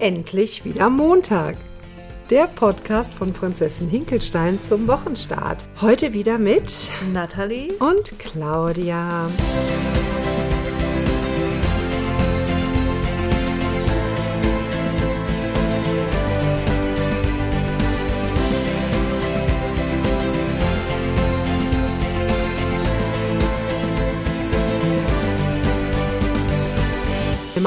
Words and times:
endlich 0.00 0.64
wieder 0.64 0.90
Montag. 0.90 1.56
Der 2.30 2.46
Podcast 2.46 3.14
von 3.14 3.32
Prinzessin 3.32 3.88
Hinkelstein 3.88 4.60
zum 4.60 4.86
Wochenstart. 4.86 5.64
Heute 5.80 6.12
wieder 6.12 6.38
mit 6.38 6.90
Nathalie 7.12 7.72
und 7.74 8.18
Claudia. 8.18 9.30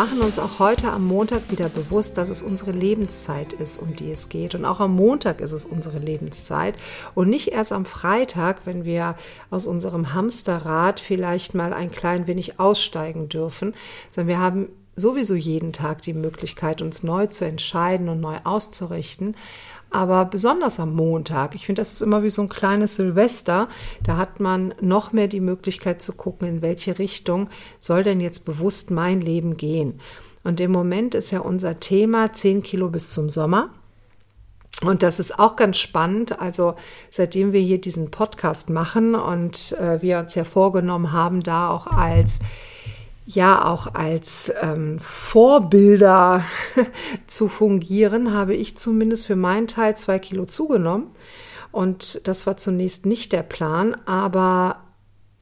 Machen 0.02 0.22
uns 0.22 0.40
auch 0.40 0.58
heute 0.58 0.92
am 0.92 1.06
Montag 1.06 1.52
wieder 1.52 1.70
bewusst, 1.70 2.18
dass 2.18 2.30
es 2.30 2.42
unsere 2.42 2.72
Lebenszeit 2.72 3.54
ist, 3.54 3.80
um 3.80 3.96
die 3.96 4.12
es 4.12 4.30
geht. 4.30 4.56
Und 4.56 4.66
auch 4.66 4.80
am 4.80 4.96
Montag 4.96 5.40
ist 5.42 5.52
es 5.52 5.64
unsere 5.64 6.00
Lebenszeit. 6.00 6.74
Und 7.14 7.30
nicht 7.30 7.50
erst 7.50 7.72
am 7.72 7.86
Freitag, 7.86 8.62
wenn 8.66 8.84
wir 8.84 9.16
aus 9.52 9.68
unserem 9.68 10.16
Hamsterrad 10.16 11.00
vielleicht 11.00 11.54
mal 11.54 11.72
ein 11.72 11.92
klein 11.92 12.26
wenig 12.26 12.60
aussteigen 12.60 13.30
dürfen, 13.30 13.76
sondern 14.10 14.28
wir 14.30 14.40
haben 14.40 14.70
sowieso 14.96 15.36
jeden 15.36 15.72
Tag 15.72 16.02
die 16.02 16.14
Möglichkeit, 16.14 16.82
uns 16.82 17.04
neu 17.04 17.28
zu 17.28 17.46
entscheiden 17.46 18.10
und 18.10 18.22
neu 18.22 18.38
auszurichten. 18.44 19.36
Aber 19.92 20.24
besonders 20.24 20.80
am 20.80 20.96
Montag, 20.96 21.54
ich 21.54 21.66
finde, 21.66 21.82
das 21.82 21.92
ist 21.92 22.02
immer 22.02 22.24
wie 22.24 22.30
so 22.30 22.42
ein 22.42 22.50
kleines 22.50 22.96
Silvester. 22.96 23.68
Da 24.04 24.16
hat 24.16 24.40
man 24.40 24.74
noch 24.80 25.12
mehr 25.12 25.28
die 25.28 25.42
Möglichkeit 25.42 26.02
zu 26.02 26.14
gucken, 26.14 26.48
in 26.48 26.62
welche 26.62 26.98
Richtung 26.98 27.50
soll 27.78 28.04
denn 28.04 28.22
jetzt 28.22 28.46
bewusst 28.46 28.90
mein 28.90 29.20
Leben 29.20 29.58
gehen. 29.58 30.00
Und 30.44 30.62
im 30.62 30.72
Moment 30.72 31.14
ist 31.14 31.32
ja 31.32 31.42
unser 31.42 31.82
Thema 31.82 32.32
10 32.32 32.64
Kilo 32.64 32.90
bis 32.90 33.12
zum 33.12 33.28
Sommer. 33.28 33.70
Und 34.82 35.04
das 35.04 35.20
ist 35.20 35.38
auch 35.38 35.58
ganz 35.58 35.78
spannend. 35.78 36.40
Also 36.40 36.76
seitdem 37.12 37.52
wir 37.52 37.60
hier 37.60 37.80
diesen 37.80 38.10
Podcast 38.12 38.70
machen 38.70 39.14
und 39.14 39.74
äh, 39.74 40.02
wir 40.02 40.20
uns 40.20 40.36
ja 40.36 40.46
vorgenommen 40.46 41.12
haben, 41.12 41.44
da 41.44 41.70
auch 41.70 41.86
als 41.86 42.40
ja 43.26 43.66
auch 43.66 43.94
als 43.94 44.52
ähm, 44.62 45.00
Vorbilder 45.00 46.44
zu 47.28 47.48
fungieren, 47.48 48.34
habe 48.34 48.56
ich 48.56 48.78
zumindest 48.78 49.28
für 49.28 49.36
meinen 49.36 49.68
Teil 49.68 49.96
zwei 49.96 50.20
Kilo 50.20 50.46
zugenommen. 50.46 51.08
Und 51.72 52.28
das 52.28 52.46
war 52.48 52.58
zunächst 52.58 53.06
nicht 53.06 53.32
der 53.32 53.44
Plan, 53.44 53.96
aber 54.06 54.80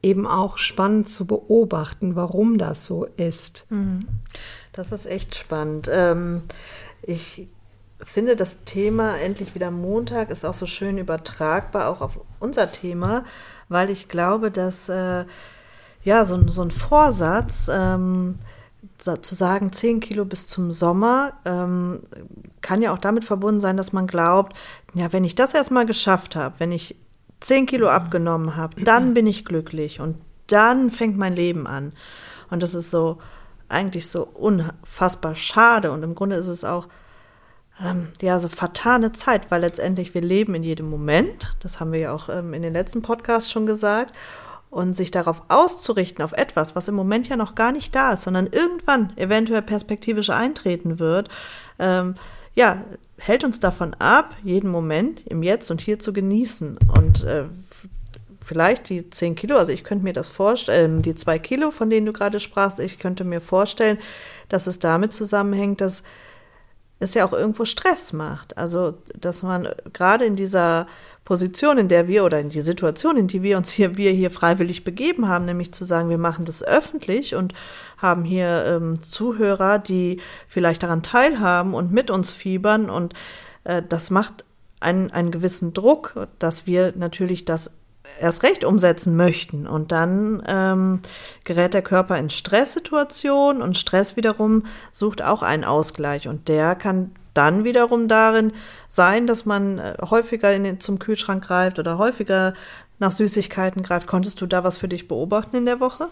eben 0.01 0.27
auch 0.27 0.57
spannend 0.57 1.09
zu 1.09 1.25
beobachten, 1.25 2.15
warum 2.15 2.57
das 2.57 2.85
so 2.85 3.05
ist. 3.17 3.65
Mhm. 3.69 4.07
Das 4.71 4.91
ist 4.91 5.07
echt 5.07 5.35
spannend. 5.35 5.89
Ähm, 5.91 6.43
ich 7.01 7.47
finde 8.01 8.35
das 8.35 8.63
Thema 8.63 9.17
endlich 9.17 9.55
wieder 9.55 9.71
Montag 9.71 10.29
ist 10.29 10.45
auch 10.45 10.53
so 10.53 10.65
schön 10.65 10.97
übertragbar, 10.97 11.89
auch 11.89 12.01
auf 12.01 12.19
unser 12.39 12.71
Thema, 12.71 13.25
weil 13.67 13.89
ich 13.89 14.07
glaube, 14.07 14.51
dass 14.51 14.87
äh, 14.87 15.25
ja, 16.03 16.25
so, 16.25 16.47
so 16.49 16.61
ein 16.61 16.71
Vorsatz, 16.71 17.69
ähm, 17.71 18.35
zu 18.97 19.35
sagen, 19.35 19.71
10 19.71 19.99
Kilo 19.99 20.25
bis 20.25 20.47
zum 20.47 20.71
Sommer, 20.71 21.33
ähm, 21.45 22.01
kann 22.61 22.81
ja 22.81 22.93
auch 22.93 22.97
damit 22.97 23.25
verbunden 23.25 23.59
sein, 23.59 23.77
dass 23.77 23.93
man 23.93 24.07
glaubt, 24.07 24.55
ja, 24.93 25.11
wenn 25.13 25.23
ich 25.23 25.35
das 25.35 25.53
erstmal 25.53 25.85
geschafft 25.85 26.35
habe, 26.35 26.55
wenn 26.59 26.71
ich 26.71 26.95
10 27.41 27.65
Kilo 27.65 27.87
mhm. 27.87 27.93
abgenommen 27.93 28.55
habe, 28.55 28.81
dann 28.83 29.13
bin 29.13 29.27
ich 29.27 29.45
glücklich 29.45 29.99
und 29.99 30.17
dann 30.47 30.89
fängt 30.89 31.17
mein 31.17 31.33
Leben 31.33 31.67
an. 31.67 31.93
Und 32.49 32.63
das 32.63 32.73
ist 32.73 32.91
so 32.91 33.19
eigentlich 33.67 34.07
so 34.07 34.23
unfassbar 34.25 35.35
schade 35.35 35.91
und 35.91 36.03
im 36.03 36.15
Grunde 36.15 36.35
ist 36.35 36.47
es 36.47 36.63
auch 36.63 36.87
ähm, 37.85 38.07
ja 38.19 38.39
so 38.39 38.49
vertane 38.49 39.11
Zeit, 39.11 39.51
weil 39.51 39.61
letztendlich 39.61 40.13
wir 40.13 40.21
leben 40.21 40.55
in 40.55 40.63
jedem 40.63 40.89
Moment. 40.89 41.55
Das 41.59 41.79
haben 41.79 41.91
wir 41.91 41.99
ja 41.99 42.11
auch 42.11 42.29
ähm, 42.29 42.53
in 42.53 42.63
den 42.63 42.73
letzten 42.73 43.01
Podcasts 43.01 43.51
schon 43.51 43.65
gesagt 43.65 44.13
und 44.69 44.93
sich 44.93 45.11
darauf 45.11 45.41
auszurichten, 45.47 46.23
auf 46.23 46.33
etwas, 46.33 46.75
was 46.75 46.87
im 46.87 46.95
Moment 46.95 47.27
ja 47.27 47.37
noch 47.37 47.55
gar 47.55 47.71
nicht 47.71 47.95
da 47.95 48.13
ist, 48.13 48.23
sondern 48.23 48.47
irgendwann 48.47 49.15
eventuell 49.17 49.61
perspektivisch 49.61 50.29
eintreten 50.29 50.99
wird, 50.99 51.29
ähm, 51.79 52.15
ja, 52.55 52.83
hält 53.17 53.43
uns 53.43 53.59
davon 53.59 53.93
ab, 53.95 54.35
jeden 54.43 54.69
Moment 54.69 55.25
im 55.27 55.43
Jetzt 55.43 55.71
und 55.71 55.81
hier 55.81 55.99
zu 55.99 56.13
genießen. 56.13 56.77
Und 56.93 57.23
äh, 57.23 57.45
vielleicht 58.41 58.89
die 58.89 59.09
10 59.09 59.35
Kilo, 59.35 59.57
also 59.57 59.71
ich 59.71 59.83
könnte 59.83 60.03
mir 60.03 60.13
das 60.13 60.27
vorstellen, 60.27 60.99
die 60.99 61.15
zwei 61.15 61.39
Kilo, 61.39 61.71
von 61.71 61.89
denen 61.89 62.05
du 62.05 62.13
gerade 62.13 62.39
sprachst, 62.39 62.79
ich 62.79 62.99
könnte 62.99 63.23
mir 63.23 63.41
vorstellen, 63.41 63.97
dass 64.49 64.67
es 64.67 64.79
damit 64.79 65.13
zusammenhängt, 65.13 65.81
dass 65.81 66.03
es 66.99 67.13
ja 67.13 67.25
auch 67.25 67.33
irgendwo 67.33 67.65
Stress 67.65 68.13
macht. 68.13 68.57
Also, 68.57 68.95
dass 69.17 69.43
man 69.43 69.69
gerade 69.93 70.25
in 70.25 70.35
dieser 70.35 70.87
Position, 71.29 71.77
in 71.77 71.89
der 71.89 72.07
wir 72.07 72.25
oder 72.25 72.39
in 72.39 72.49
die 72.49 72.61
Situation, 72.61 73.15
in 73.15 73.27
die 73.27 73.43
wir 73.43 73.55
uns 73.55 73.69
hier, 73.69 73.97
wir 73.97 74.09
hier 74.09 74.31
freiwillig 74.31 74.83
begeben 74.83 75.27
haben, 75.27 75.45
nämlich 75.45 75.71
zu 75.71 75.83
sagen, 75.83 76.09
wir 76.09 76.17
machen 76.17 76.43
das 76.43 76.63
öffentlich 76.63 77.35
und 77.35 77.53
haben 77.99 78.23
hier 78.23 78.65
ähm, 78.65 79.03
Zuhörer, 79.03 79.77
die 79.77 80.21
vielleicht 80.47 80.81
daran 80.81 81.03
teilhaben 81.03 81.75
und 81.75 81.91
mit 81.91 82.09
uns 82.09 82.31
fiebern 82.31 82.89
und 82.89 83.13
äh, 83.63 83.83
das 83.87 84.09
macht 84.09 84.43
einen, 84.79 85.11
einen 85.11 85.29
gewissen 85.29 85.75
Druck, 85.75 86.27
dass 86.39 86.65
wir 86.65 86.93
natürlich 86.95 87.45
das 87.45 87.77
erst 88.19 88.41
recht 88.41 88.63
umsetzen 88.63 89.15
möchten. 89.15 89.67
Und 89.67 89.91
dann 89.91 90.41
ähm, 90.47 91.01
gerät 91.43 91.75
der 91.75 91.83
Körper 91.83 92.17
in 92.17 92.31
Stresssituationen 92.31 93.61
und 93.61 93.77
Stress 93.77 94.15
wiederum 94.15 94.63
sucht 94.91 95.21
auch 95.21 95.43
einen 95.43 95.63
Ausgleich. 95.63 96.27
Und 96.27 96.47
der 96.47 96.73
kann 96.73 97.11
dann 97.33 97.63
wiederum 97.63 98.07
darin 98.07 98.53
sein, 98.87 99.27
dass 99.27 99.45
man 99.45 99.79
äh, 99.79 99.95
häufiger 100.01 100.57
den, 100.57 100.79
zum 100.79 100.99
Kühlschrank 100.99 101.43
greift 101.43 101.79
oder 101.79 101.97
häufiger 101.97 102.53
nach 102.99 103.11
Süßigkeiten 103.11 103.83
greift. 103.83 104.07
Konntest 104.07 104.41
du 104.41 104.45
da 104.45 104.63
was 104.63 104.77
für 104.77 104.87
dich 104.87 105.07
beobachten 105.07 105.55
in 105.55 105.65
der 105.65 105.79
Woche? 105.79 106.09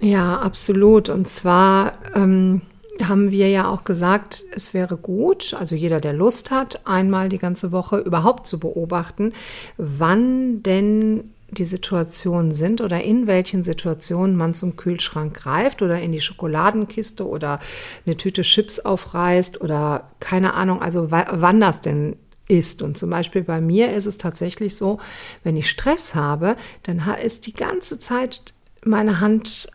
Ja, 0.00 0.38
absolut. 0.38 1.08
Und 1.08 1.28
zwar 1.28 1.94
ähm, 2.14 2.62
haben 3.02 3.30
wir 3.30 3.48
ja 3.48 3.68
auch 3.68 3.84
gesagt, 3.84 4.44
es 4.54 4.74
wäre 4.74 4.96
gut, 4.96 5.54
also 5.58 5.74
jeder, 5.74 6.00
der 6.00 6.12
Lust 6.12 6.50
hat, 6.50 6.86
einmal 6.86 7.28
die 7.28 7.38
ganze 7.38 7.72
Woche 7.72 7.98
überhaupt 7.98 8.46
zu 8.46 8.58
beobachten, 8.58 9.32
wann 9.76 10.62
denn 10.62 11.32
die 11.50 11.64
Situationen 11.64 12.52
sind 12.52 12.80
oder 12.80 13.02
in 13.02 13.26
welchen 13.26 13.64
Situationen 13.64 14.36
man 14.36 14.54
zum 14.54 14.76
Kühlschrank 14.76 15.34
greift 15.34 15.80
oder 15.82 16.00
in 16.00 16.12
die 16.12 16.20
Schokoladenkiste 16.20 17.26
oder 17.26 17.58
eine 18.04 18.16
Tüte 18.16 18.42
Chips 18.42 18.80
aufreißt 18.80 19.60
oder 19.60 20.10
keine 20.20 20.54
Ahnung, 20.54 20.82
also 20.82 21.10
wann 21.10 21.60
das 21.60 21.80
denn 21.80 22.16
ist. 22.48 22.82
Und 22.82 22.98
zum 22.98 23.10
Beispiel 23.10 23.42
bei 23.42 23.60
mir 23.60 23.92
ist 23.92 24.06
es 24.06 24.18
tatsächlich 24.18 24.76
so, 24.76 24.98
wenn 25.42 25.56
ich 25.56 25.70
Stress 25.70 26.14
habe, 26.14 26.56
dann 26.82 27.02
ist 27.22 27.46
die 27.46 27.54
ganze 27.54 27.98
Zeit 27.98 28.54
meine 28.84 29.20
Hand 29.20 29.68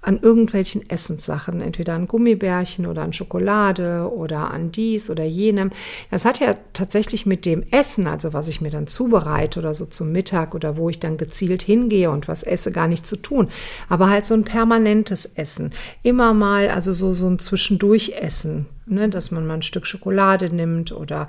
an 0.00 0.20
irgendwelchen 0.20 0.88
Essenssachen, 0.88 1.60
entweder 1.60 1.94
an 1.94 2.06
Gummibärchen 2.06 2.86
oder 2.86 3.02
an 3.02 3.12
Schokolade 3.12 4.10
oder 4.14 4.52
an 4.52 4.70
dies 4.70 5.10
oder 5.10 5.24
jenem. 5.24 5.70
Das 6.10 6.24
hat 6.24 6.38
ja 6.38 6.56
tatsächlich 6.72 7.26
mit 7.26 7.44
dem 7.44 7.64
Essen, 7.72 8.06
also 8.06 8.32
was 8.32 8.46
ich 8.46 8.60
mir 8.60 8.70
dann 8.70 8.86
zubereite 8.86 9.58
oder 9.58 9.74
so 9.74 9.86
zum 9.86 10.12
Mittag 10.12 10.54
oder 10.54 10.76
wo 10.76 10.88
ich 10.88 11.00
dann 11.00 11.16
gezielt 11.16 11.62
hingehe 11.62 12.10
und 12.10 12.28
was 12.28 12.44
esse, 12.44 12.70
gar 12.70 12.86
nicht 12.86 13.06
zu 13.06 13.16
tun. 13.16 13.48
Aber 13.88 14.08
halt 14.08 14.24
so 14.24 14.34
ein 14.34 14.44
permanentes 14.44 15.26
Essen. 15.26 15.70
Immer 16.04 16.32
mal, 16.32 16.68
also 16.70 16.92
so, 16.92 17.12
so 17.12 17.26
ein 17.28 17.38
Zwischendurchessen. 17.38 18.66
Ne, 18.90 19.10
dass 19.10 19.30
man 19.30 19.46
mal 19.46 19.52
ein 19.52 19.62
Stück 19.62 19.84
Schokolade 19.84 20.48
nimmt 20.48 20.92
oder 20.92 21.26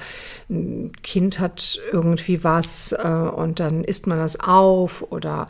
ein 0.50 0.94
Kind 1.04 1.42
hat 1.42 1.82
irgendwie 1.92 2.42
was 2.42 2.94
äh, 2.94 3.06
und 3.06 3.60
dann 3.60 3.84
isst 3.84 4.08
man 4.08 4.18
das 4.18 4.40
auf 4.40 5.04
oder 5.12 5.46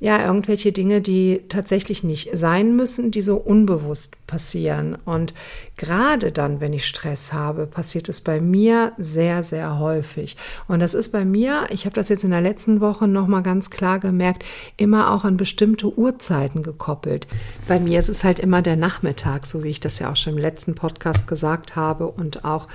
ja, 0.00 0.24
irgendwelche 0.24 0.72
Dinge, 0.72 1.02
die 1.02 1.42
tatsächlich 1.50 2.02
nicht 2.02 2.30
sein 2.32 2.74
müssen, 2.74 3.10
die 3.10 3.20
so 3.20 3.36
unbewusst 3.36 4.16
passieren. 4.26 4.96
Und 5.04 5.34
gerade 5.76 6.32
dann, 6.32 6.60
wenn 6.60 6.72
ich 6.72 6.86
Stress 6.86 7.34
habe, 7.34 7.66
passiert 7.66 8.08
es 8.08 8.22
bei 8.22 8.40
mir 8.40 8.92
sehr, 8.96 9.42
sehr 9.42 9.78
häufig. 9.78 10.38
Und 10.68 10.80
das 10.80 10.94
ist 10.94 11.10
bei 11.10 11.26
mir, 11.26 11.66
ich 11.68 11.84
habe 11.84 11.94
das 11.94 12.08
jetzt 12.08 12.24
in 12.24 12.30
der 12.30 12.40
letzten 12.40 12.80
Woche 12.80 13.06
nochmal 13.06 13.42
ganz 13.42 13.68
klar 13.68 13.98
gemerkt, 13.98 14.42
immer 14.78 15.12
auch 15.12 15.24
an 15.24 15.36
bestimmte 15.36 15.94
Uhrzeiten 15.98 16.62
gekoppelt. 16.62 17.26
Bei 17.68 17.78
mir 17.78 17.98
ist 17.98 18.08
es 18.08 18.24
halt 18.24 18.38
immer 18.38 18.62
der 18.62 18.76
Nachmittag, 18.76 19.44
so 19.44 19.62
wie 19.62 19.68
ich 19.68 19.80
das 19.80 19.98
ja 19.98 20.10
auch 20.10 20.16
schon 20.16 20.32
im 20.32 20.38
letzten 20.38 20.74
Podcast 20.74 21.26
gesagt 21.26 21.76
habe 21.76 22.06
und 22.06 22.46
auch 22.46 22.66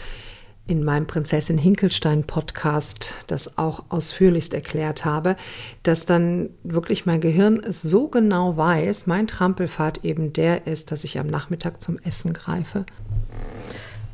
in 0.67 0.83
meinem 0.83 1.05
Prinzessin 1.05 1.57
Hinkelstein 1.57 2.23
Podcast 2.23 3.13
das 3.27 3.57
auch 3.57 3.83
ausführlichst 3.89 4.53
erklärt 4.53 5.05
habe, 5.05 5.35
dass 5.83 6.05
dann 6.05 6.49
wirklich 6.63 7.05
mein 7.05 7.21
Gehirn 7.21 7.59
es 7.63 7.83
so 7.83 8.07
genau 8.07 8.57
weiß, 8.57 9.05
mein 9.05 9.27
Trampelfahrt 9.27 10.03
eben 10.03 10.33
der 10.33 10.65
ist, 10.65 10.91
dass 10.91 11.03
ich 11.03 11.19
am 11.19 11.27
Nachmittag 11.27 11.81
zum 11.81 11.99
Essen 11.99 12.33
greife. 12.33 12.85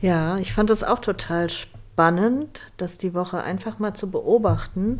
Ja, 0.01 0.37
ich 0.37 0.51
fand 0.51 0.69
es 0.71 0.83
auch 0.83 0.99
total 0.99 1.49
spannend, 1.49 2.61
das 2.77 2.97
die 2.97 3.13
Woche 3.13 3.43
einfach 3.43 3.79
mal 3.79 3.93
zu 3.93 4.09
beobachten 4.09 4.99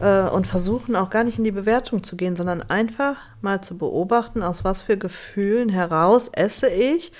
äh, 0.00 0.22
und 0.22 0.48
versuchen 0.48 0.96
auch 0.96 1.10
gar 1.10 1.22
nicht 1.22 1.38
in 1.38 1.44
die 1.44 1.52
Bewertung 1.52 2.02
zu 2.02 2.16
gehen, 2.16 2.34
sondern 2.34 2.62
einfach 2.62 3.16
mal 3.42 3.60
zu 3.60 3.78
beobachten, 3.78 4.42
aus 4.42 4.64
was 4.64 4.82
für 4.82 4.96
Gefühlen 4.96 5.68
heraus 5.68 6.28
esse 6.28 6.68
ich 6.68 7.12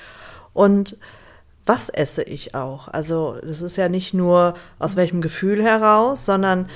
und 0.55 0.97
was 1.71 1.89
esse 1.89 2.25
ich 2.25 2.57
auch. 2.57 2.89
Also 2.89 3.39
das 3.43 3.63
ist 3.63 3.77
ja 3.77 3.89
nicht 3.89 4.13
nur 4.13 4.55
aus 4.81 4.97
welchem 4.97 5.21
Gefühl 5.21 5.63
heraus, 5.63 6.25
sondern 6.25 6.69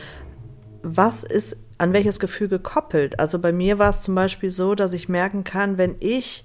was 0.84 1.24
ist 1.24 1.56
an 1.78 1.92
welches 1.92 2.20
Gefühl 2.20 2.46
gekoppelt. 2.46 3.18
Also 3.18 3.40
bei 3.40 3.50
mir 3.50 3.80
war 3.80 3.90
es 3.90 4.02
zum 4.02 4.14
Beispiel 4.14 4.52
so, 4.52 4.76
dass 4.76 4.92
ich 4.92 5.08
merken 5.08 5.42
kann, 5.42 5.78
wenn 5.78 5.96
ich 5.98 6.44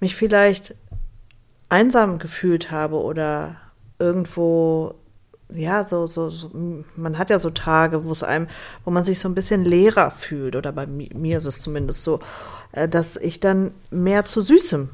mich 0.00 0.16
vielleicht 0.16 0.74
einsam 1.68 2.18
gefühlt 2.18 2.72
habe 2.72 2.96
oder 2.96 3.54
irgendwo 4.00 4.96
ja, 5.48 5.84
so, 5.84 6.08
so, 6.08 6.30
so, 6.30 6.50
man 6.96 7.18
hat 7.18 7.30
ja 7.30 7.38
so 7.38 7.50
Tage, 7.50 8.04
wo 8.04 8.10
es 8.10 8.24
einem, 8.24 8.48
wo 8.84 8.90
man 8.90 9.04
sich 9.04 9.20
so 9.20 9.28
ein 9.28 9.36
bisschen 9.36 9.64
leerer 9.64 10.10
fühlt, 10.10 10.56
oder 10.56 10.72
bei 10.72 10.86
mir 10.88 11.38
ist 11.38 11.46
es 11.46 11.60
zumindest 11.60 12.02
so, 12.02 12.18
äh, 12.72 12.88
dass 12.88 13.16
ich 13.16 13.38
dann 13.38 13.70
mehr 13.92 14.24
zu 14.24 14.42
Süßem 14.42 14.88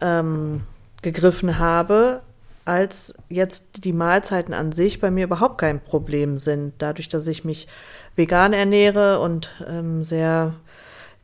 ähm, 0.00 0.60
gegriffen 1.06 1.60
habe, 1.60 2.22
als 2.64 3.14
jetzt 3.28 3.84
die 3.84 3.92
Mahlzeiten 3.92 4.52
an 4.52 4.72
sich 4.72 5.00
bei 5.00 5.12
mir 5.12 5.24
überhaupt 5.26 5.58
kein 5.58 5.78
Problem 5.78 6.36
sind. 6.36 6.74
Dadurch, 6.78 7.08
dass 7.08 7.28
ich 7.28 7.44
mich 7.44 7.68
vegan 8.16 8.52
ernähre 8.52 9.20
und 9.20 9.50
ähm, 9.68 10.02
sehr, 10.02 10.54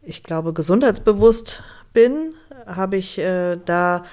ich 0.02 0.22
glaube, 0.22 0.52
gesundheitsbewusst 0.52 1.64
bin, 1.92 2.34
habe 2.64 2.96
ich 2.96 3.18
äh, 3.18 3.56
da 3.64 4.04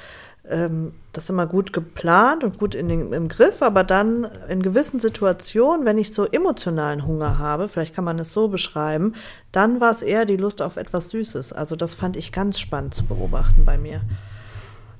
ähm, 0.49 0.93
das 1.13 1.29
immer 1.29 1.45
gut 1.45 1.71
geplant 1.71 2.43
und 2.43 2.57
gut 2.57 2.73
in 2.73 2.87
den, 2.87 3.13
im 3.13 3.27
Griff, 3.27 3.61
aber 3.61 3.83
dann 3.83 4.27
in 4.47 4.63
gewissen 4.63 4.99
Situationen, 4.99 5.85
wenn 5.85 5.99
ich 5.99 6.11
so 6.11 6.25
emotionalen 6.25 7.05
Hunger 7.05 7.37
habe, 7.37 7.69
vielleicht 7.69 7.93
kann 7.93 8.05
man 8.05 8.17
es 8.17 8.33
so 8.33 8.47
beschreiben, 8.47 9.13
dann 9.51 9.79
war 9.79 9.91
es 9.91 10.01
eher 10.01 10.25
die 10.25 10.37
Lust 10.37 10.63
auf 10.63 10.77
etwas 10.77 11.09
Süßes. 11.09 11.53
Also 11.53 11.75
das 11.75 11.93
fand 11.93 12.17
ich 12.17 12.31
ganz 12.31 12.59
spannend 12.59 12.95
zu 12.95 13.05
beobachten 13.05 13.65
bei 13.65 13.77
mir. 13.77 14.01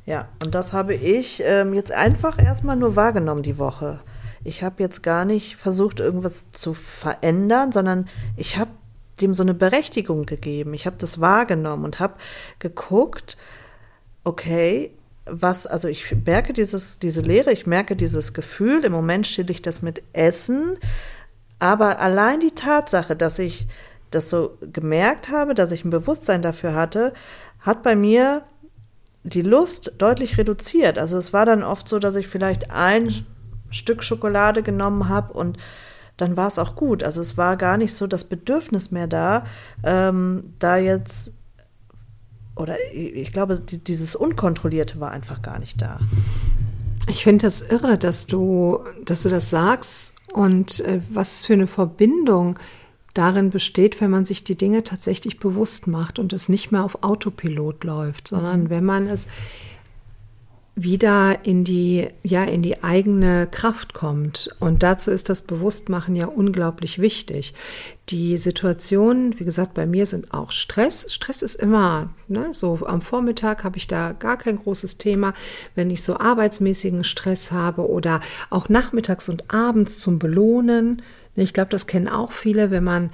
Ja, 0.10 0.28
und 0.44 0.56
das 0.56 0.74
habe 0.74 0.96
ich 0.96 1.44
ähm, 1.46 1.76
jetzt 1.76 1.92
einfach 1.92 2.40
erstmal 2.40 2.76
nur 2.76 2.96
wahrgenommen 2.96 3.44
die 3.44 3.60
Woche. 3.60 4.00
Ich 4.44 4.64
habe 4.64 4.82
jetzt 4.82 5.04
gar 5.04 5.24
nicht 5.24 5.56
versucht, 5.56 6.00
irgendwas 6.00 6.52
zu 6.52 6.74
verändern, 6.74 7.72
sondern 7.72 8.10
ich 8.36 8.58
habe 8.58 8.72
dem 9.22 9.36
so 9.36 9.44
eine 9.44 9.54
Berechtigung 9.54 10.26
gegeben. 10.26 10.74
Ich 10.74 10.88
habe 10.88 10.96
das 10.98 11.22
wahrgenommen 11.22 11.86
und 11.86 12.00
habe 12.00 12.16
geguckt, 12.58 13.38
okay, 14.24 14.96
was, 15.26 15.68
also 15.68 15.88
ich 15.88 16.12
merke 16.26 16.54
dieses, 16.54 16.98
diese 16.98 17.22
Leere, 17.22 17.52
ich 17.52 17.68
merke 17.68 17.96
dieses 17.96 18.34
Gefühl, 18.34 18.86
im 18.86 18.94
Moment 18.94 19.28
stille 19.28 19.52
ich 19.52 19.62
das 19.62 19.84
mit 19.84 20.02
Essen, 20.14 20.80
aber 21.60 22.00
allein 22.00 22.40
die 22.40 22.56
Tatsache, 22.56 23.16
dass 23.16 23.38
ich 23.38 23.68
das 24.10 24.32
so 24.32 24.58
gemerkt 24.74 25.30
habe, 25.30 25.54
dass 25.54 25.72
ich 25.72 25.86
ein 25.86 25.92
Bewusstsein 25.92 26.42
dafür 26.42 26.74
hatte, 26.74 27.14
hat 27.60 27.84
bei 27.84 27.96
mir 27.96 28.42
die 29.24 29.42
Lust 29.42 29.94
deutlich 29.98 30.38
reduziert. 30.38 30.98
Also 30.98 31.18
es 31.18 31.34
war 31.34 31.46
dann 31.46 31.64
oft 31.64 31.88
so, 31.88 32.00
dass 32.00 32.16
ich 32.16 32.28
vielleicht 32.28 32.72
ein 32.72 33.26
Stück 33.70 34.04
Schokolade 34.04 34.64
genommen 34.64 35.10
habe 35.10 35.34
und 35.34 35.58
dann 36.18 36.36
war 36.36 36.48
es 36.48 36.60
auch 36.60 36.76
gut. 36.76 37.04
Also 37.04 37.22
es 37.22 37.38
war 37.38 37.56
gar 37.58 37.78
nicht 37.78 37.94
so 37.94 38.08
das 38.08 38.24
Bedürfnis 38.24 38.92
mehr 38.92 39.08
da, 39.08 39.46
ähm, 39.84 40.54
da 40.60 40.78
jetzt 40.78 41.34
oder 42.56 42.76
ich 42.94 43.32
glaube, 43.32 43.60
dieses 43.60 44.16
Unkontrollierte 44.16 45.00
war 45.00 45.12
einfach 45.12 45.42
gar 45.42 45.60
nicht 45.60 45.82
da. 45.82 46.00
Ich 47.08 47.24
finde 47.24 47.46
das 47.46 47.62
irre, 47.62 47.98
dass 47.98 48.28
du, 48.28 48.84
dass 49.06 49.24
du 49.24 49.30
das 49.30 49.50
sagst 49.50 50.14
und 50.34 50.82
äh, 50.82 51.00
was 51.10 51.46
für 51.46 51.54
eine 51.54 51.68
Verbindung 51.68 52.60
darin 53.14 53.50
besteht, 53.50 54.02
wenn 54.02 54.12
man 54.12 54.26
sich 54.26 54.44
die 54.44 54.56
Dinge 54.56 54.84
tatsächlich 54.84 55.40
bewusst 55.40 55.88
macht 55.88 56.20
und 56.20 56.34
es 56.34 56.50
nicht 56.50 56.72
mehr 56.72 56.84
auf 56.84 57.04
Autopilot 57.04 57.84
läuft, 57.84 58.30
sondern 58.30 58.64
mhm. 58.64 58.70
wenn 58.70 58.86
man 58.86 59.08
es 59.08 59.28
wieder 60.84 61.40
in 61.44 61.64
die, 61.64 62.08
ja, 62.24 62.44
in 62.44 62.62
die 62.62 62.84
eigene 62.84 63.48
Kraft 63.48 63.94
kommt. 63.94 64.50
Und 64.60 64.84
dazu 64.84 65.12
ist 65.12 65.30
das 65.30 65.42
Bewusstmachen 65.42 66.16
ja 66.16 66.28
unglaublich 66.28 67.00
wichtig. 67.00 67.54
Die 68.10 68.38
Situationen, 68.38 69.40
wie 69.40 69.44
gesagt, 69.44 69.74
bei 69.74 69.86
mir 69.86 70.06
sind 70.06 70.34
auch 70.34 70.52
Stress. 70.52 71.14
Stress 71.14 71.42
ist 71.42 71.56
immer, 71.56 72.10
ne, 72.28 72.50
so 72.54 72.80
am 72.86 73.02
Vormittag 73.02 73.64
habe 73.64 73.78
ich 73.78 73.88
da 73.88 74.14
gar 74.14 74.38
kein 74.38 74.58
großes 74.58 74.98
Thema. 74.98 75.34
Wenn 75.76 75.92
ich 75.92 76.04
so 76.04 76.18
arbeitsmäßigen 76.18 77.04
Stress 77.04 77.52
habe 77.52 77.88
oder 77.88 78.22
auch 78.50 78.70
nachmittags 78.70 79.30
und 79.30 79.54
abends 79.54 80.00
zum 80.00 80.18
Belohnen, 80.18 81.02
ich 81.36 81.54
glaube, 81.54 81.70
das 81.70 81.88
kennen 81.88 82.08
auch 82.08 82.32
viele, 82.32 82.72
wenn 82.72 82.84
man 82.84 83.12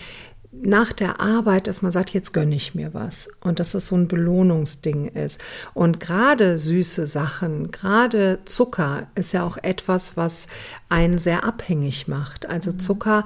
nach 0.62 0.94
der 0.94 1.20
Arbeit, 1.20 1.68
dass 1.68 1.82
man 1.82 1.92
sagt, 1.92 2.12
jetzt 2.12 2.34
gönne 2.34 2.56
ich 2.56 2.76
mir 2.76 2.94
was 2.94 3.30
und 3.42 3.60
dass 3.60 3.72
das 3.72 3.88
so 3.88 3.96
ein 3.96 4.08
Belohnungsding 4.08 5.08
ist. 5.08 5.40
Und 5.74 6.00
gerade 6.00 6.58
süße 6.58 7.08
Sachen, 7.08 7.72
gerade 7.72 8.40
Zucker 8.46 9.08
ist 9.16 9.34
ja 9.34 9.46
auch 9.46 9.58
etwas, 9.58 10.18
was 10.18 10.48
einen 10.90 11.18
sehr 11.18 11.44
abhängig 11.44 12.08
macht. 12.08 12.48
Also 12.48 12.72
mhm. 12.72 12.80
Zucker 12.80 13.26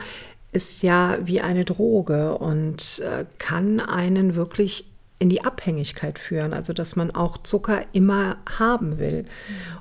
ist 0.52 0.82
ja 0.82 1.18
wie 1.24 1.42
eine 1.42 1.66
Droge 1.66 2.38
und 2.38 3.00
äh, 3.06 3.26
kann 3.38 3.80
einen 3.80 4.36
wirklich 4.36 4.89
in 5.20 5.28
die 5.28 5.44
Abhängigkeit 5.44 6.18
führen, 6.18 6.54
also 6.54 6.72
dass 6.72 6.96
man 6.96 7.12
auch 7.12 7.38
Zucker 7.38 7.84
immer 7.92 8.38
haben 8.58 8.98
will. 8.98 9.26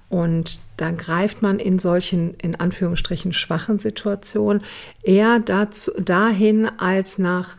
Und 0.08 0.58
dann 0.76 0.96
greift 0.96 1.42
man 1.42 1.60
in 1.60 1.78
solchen, 1.78 2.34
in 2.34 2.56
Anführungsstrichen, 2.56 3.32
schwachen 3.32 3.78
Situationen 3.78 4.62
eher 5.02 5.38
dazu, 5.38 5.92
dahin 6.00 6.68
als 6.78 7.18
nach, 7.18 7.56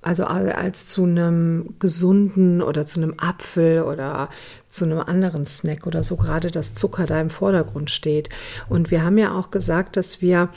also 0.00 0.24
als 0.24 0.88
zu 0.88 1.04
einem 1.04 1.74
gesunden 1.78 2.62
oder 2.62 2.86
zu 2.86 3.02
einem 3.02 3.14
Apfel 3.18 3.82
oder 3.82 4.30
zu 4.70 4.86
einem 4.86 5.00
anderen 5.00 5.44
Snack 5.44 5.86
oder 5.86 6.02
so, 6.02 6.16
gerade 6.16 6.50
dass 6.50 6.74
Zucker 6.74 7.04
da 7.04 7.20
im 7.20 7.28
Vordergrund 7.28 7.90
steht. 7.90 8.30
Und 8.70 8.90
wir 8.90 9.04
haben 9.04 9.18
ja 9.18 9.34
auch 9.34 9.50
gesagt, 9.50 9.98
dass 9.98 10.22
wir 10.22 10.48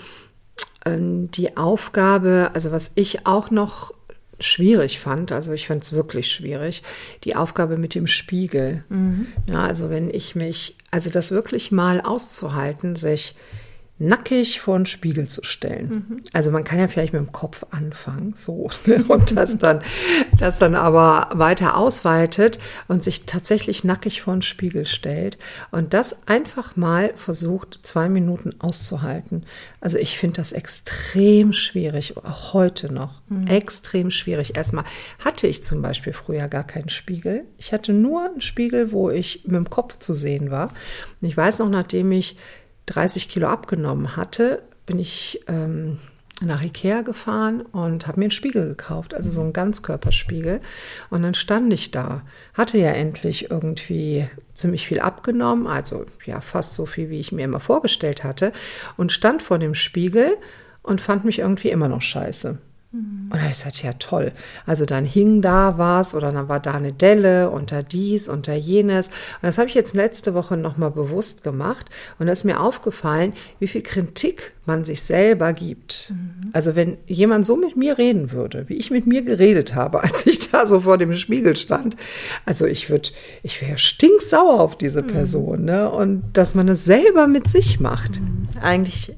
ähm, 0.85 1.29
die 1.31 1.57
Aufgabe, 1.57 2.51
also 2.53 2.71
was 2.71 2.91
ich 2.95 3.27
auch 3.27 3.51
noch 3.51 3.93
schwierig 4.39 4.99
fand, 4.99 5.31
also 5.31 5.53
ich 5.53 5.67
fand 5.67 5.83
es 5.83 5.93
wirklich 5.93 6.31
schwierig, 6.31 6.83
die 7.23 7.35
Aufgabe 7.35 7.77
mit 7.77 7.95
dem 7.95 8.07
Spiegel. 8.07 8.83
Mhm. 8.89 9.27
Ja, 9.47 9.63
also 9.63 9.89
wenn 9.89 10.09
ich 10.09 10.35
mich, 10.35 10.75
also 10.91 11.09
das 11.09 11.31
wirklich 11.31 11.71
mal 11.71 12.01
auszuhalten, 12.01 12.95
sich 12.95 13.35
nackig 13.99 14.59
vor 14.59 14.77
den 14.77 14.87
Spiegel 14.87 15.27
zu 15.27 15.43
stellen. 15.43 16.05
Mhm. 16.09 16.23
Also 16.33 16.49
man 16.49 16.63
kann 16.63 16.79
ja 16.79 16.87
vielleicht 16.87 17.13
mit 17.13 17.21
dem 17.21 17.31
Kopf 17.31 17.65
anfangen, 17.69 18.33
so, 18.35 18.69
ne, 18.85 19.03
und 19.07 19.37
das 19.37 19.57
dann, 19.59 19.81
das 20.37 20.57
dann 20.57 20.75
aber 20.75 21.29
weiter 21.33 21.77
ausweitet 21.77 22.59
und 22.87 23.03
sich 23.03 23.25
tatsächlich 23.25 23.83
nackig 23.83 24.21
vor 24.21 24.33
den 24.33 24.41
Spiegel 24.41 24.87
stellt 24.87 25.37
und 25.71 25.93
das 25.93 26.27
einfach 26.27 26.75
mal 26.75 27.13
versucht, 27.15 27.79
zwei 27.83 28.09
Minuten 28.09 28.55
auszuhalten. 28.59 29.45
Also 29.79 29.99
ich 29.99 30.17
finde 30.17 30.37
das 30.37 30.53
extrem 30.53 31.53
schwierig, 31.53 32.17
auch 32.17 32.53
heute 32.53 32.91
noch, 32.91 33.21
mhm. 33.29 33.47
extrem 33.47 34.09
schwierig. 34.09 34.57
Erstmal 34.57 34.85
hatte 35.19 35.45
ich 35.45 35.63
zum 35.63 35.81
Beispiel 35.83 36.13
früher 36.13 36.47
gar 36.47 36.63
keinen 36.63 36.89
Spiegel. 36.89 37.45
Ich 37.57 37.73
hatte 37.73 37.93
nur 37.93 38.25
einen 38.25 38.41
Spiegel, 38.41 38.91
wo 38.91 39.11
ich 39.11 39.43
mit 39.45 39.55
dem 39.55 39.69
Kopf 39.69 39.99
zu 39.99 40.15
sehen 40.15 40.49
war. 40.49 40.69
Und 41.21 41.27
ich 41.27 41.37
weiß 41.37 41.59
noch, 41.59 41.69
nachdem 41.69 42.11
ich 42.11 42.37
30 42.87 43.29
Kilo 43.29 43.47
abgenommen 43.47 44.15
hatte, 44.15 44.61
bin 44.85 44.99
ich 44.99 45.41
ähm, 45.47 45.99
nach 46.41 46.63
Ikea 46.63 47.01
gefahren 47.01 47.61
und 47.61 48.07
habe 48.07 48.19
mir 48.19 48.25
einen 48.25 48.31
Spiegel 48.31 48.67
gekauft, 48.67 49.13
also 49.13 49.29
so 49.29 49.41
einen 49.41 49.53
Ganzkörperspiegel. 49.53 50.61
Und 51.09 51.23
dann 51.23 51.33
stand 51.33 51.71
ich 51.71 51.91
da, 51.91 52.23
hatte 52.53 52.77
ja 52.77 52.91
endlich 52.91 53.49
irgendwie 53.51 54.27
ziemlich 54.53 54.87
viel 54.87 54.99
abgenommen, 54.99 55.67
also 55.67 56.05
ja 56.25 56.41
fast 56.41 56.73
so 56.73 56.85
viel, 56.85 57.09
wie 57.09 57.19
ich 57.19 57.31
mir 57.31 57.45
immer 57.45 57.59
vorgestellt 57.59 58.23
hatte, 58.23 58.51
und 58.97 59.11
stand 59.11 59.41
vor 59.41 59.59
dem 59.59 59.75
Spiegel 59.75 60.37
und 60.81 61.01
fand 61.01 61.23
mich 61.23 61.39
irgendwie 61.39 61.69
immer 61.69 61.87
noch 61.87 62.01
scheiße. 62.01 62.57
Und 62.93 63.29
da 63.31 63.39
habe 63.39 63.49
ich 63.49 63.57
gesagt, 63.57 63.81
ja 63.81 63.93
toll. 63.93 64.31
Also 64.67 64.85
dann 64.85 65.03
hing 65.03 65.41
da 65.41 65.79
was 65.79 66.13
oder 66.13 66.31
dann 66.31 66.47
war 66.47 66.59
da 66.59 66.73
eine 66.73 66.93
Delle 66.93 67.49
und 67.49 67.71
da 67.71 67.81
dies 67.81 68.29
und 68.29 68.47
da 68.47 68.53
jenes. 68.53 69.07
Und 69.07 69.43
das 69.43 69.57
habe 69.57 69.67
ich 69.67 69.73
jetzt 69.73 69.95
letzte 69.95 70.35
Woche 70.35 70.57
nochmal 70.57 70.91
bewusst 70.91 71.43
gemacht. 71.43 71.87
Und 72.19 72.27
da 72.27 72.33
ist 72.33 72.43
mir 72.43 72.59
aufgefallen, 72.59 73.33
wie 73.57 73.67
viel 73.67 73.81
Kritik 73.81 74.53
man 74.65 74.85
sich 74.85 75.01
selber 75.01 75.53
gibt. 75.53 76.11
Mhm. 76.11 76.51
Also 76.53 76.75
wenn 76.75 76.97
jemand 77.07 77.45
so 77.45 77.57
mit 77.57 77.75
mir 77.75 77.97
reden 77.97 78.31
würde, 78.31 78.69
wie 78.69 78.75
ich 78.75 78.91
mit 78.91 79.07
mir 79.07 79.23
geredet 79.23 79.73
habe, 79.73 80.03
als 80.03 80.27
ich 80.27 80.51
da 80.51 80.67
so 80.67 80.81
vor 80.81 80.99
dem 80.99 81.13
Spiegel 81.13 81.57
stand, 81.57 81.95
also 82.45 82.67
ich 82.67 82.91
würde, 82.91 83.09
ich 83.41 83.59
wäre 83.59 83.79
stinksauer 83.79 84.59
auf 84.59 84.77
diese 84.77 85.01
mhm. 85.01 85.07
Person, 85.07 85.65
ne? 85.65 85.89
Und 85.89 86.23
dass 86.33 86.53
man 86.53 86.69
es 86.69 86.85
selber 86.85 87.25
mit 87.27 87.49
sich 87.49 87.79
macht. 87.79 88.21
Mhm. 88.21 88.47
Eigentlich, 88.61 89.15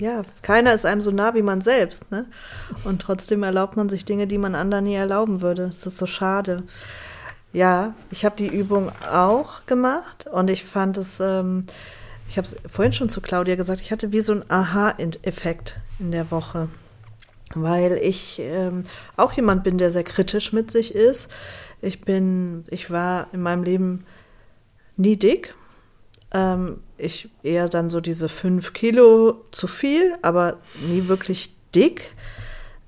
ja, 0.00 0.22
keiner 0.40 0.72
ist 0.72 0.86
einem 0.86 1.02
so 1.02 1.10
nah 1.10 1.34
wie 1.34 1.42
man 1.42 1.60
selbst, 1.60 2.10
ne? 2.10 2.26
Und 2.84 3.02
trotzdem 3.02 3.17
erlaubt 3.42 3.76
man 3.76 3.88
sich 3.88 4.04
Dinge, 4.04 4.26
die 4.26 4.38
man 4.38 4.54
anderen 4.54 4.84
nie 4.84 4.94
erlauben 4.94 5.40
würde. 5.40 5.66
Das 5.66 5.86
ist 5.86 5.98
so 5.98 6.06
schade. 6.06 6.64
Ja, 7.52 7.94
ich 8.10 8.24
habe 8.24 8.36
die 8.36 8.48
Übung 8.48 8.92
auch 9.10 9.64
gemacht 9.66 10.26
und 10.30 10.50
ich 10.50 10.64
fand 10.64 10.96
es 10.98 11.18
ähm, 11.20 11.64
ich 12.28 12.36
habe 12.36 12.46
es 12.46 12.56
vorhin 12.70 12.92
schon 12.92 13.08
zu 13.08 13.20
Claudia 13.20 13.54
gesagt, 13.54 13.80
ich 13.80 13.90
hatte 13.90 14.12
wie 14.12 14.20
so 14.20 14.34
ein 14.34 14.50
Aha-Effekt 14.50 15.80
in 15.98 16.12
der 16.12 16.30
Woche, 16.30 16.68
weil 17.54 17.98
ich 18.02 18.38
ähm, 18.38 18.84
auch 19.16 19.32
jemand 19.32 19.64
bin, 19.64 19.78
der 19.78 19.90
sehr 19.90 20.04
kritisch 20.04 20.52
mit 20.52 20.70
sich 20.70 20.94
ist. 20.94 21.28
Ich 21.80 22.02
bin, 22.02 22.64
ich 22.70 22.90
war 22.90 23.28
in 23.32 23.40
meinem 23.40 23.62
Leben 23.62 24.04
nie 24.96 25.16
dick, 25.16 25.54
ähm, 26.32 26.80
ich 26.98 27.30
eher 27.42 27.68
dann 27.68 27.88
so 27.88 28.00
diese 28.00 28.28
fünf 28.28 28.74
Kilo 28.74 29.44
zu 29.50 29.66
viel, 29.66 30.14
aber 30.20 30.58
nie 30.86 31.08
wirklich 31.08 31.54
dick. 31.74 32.14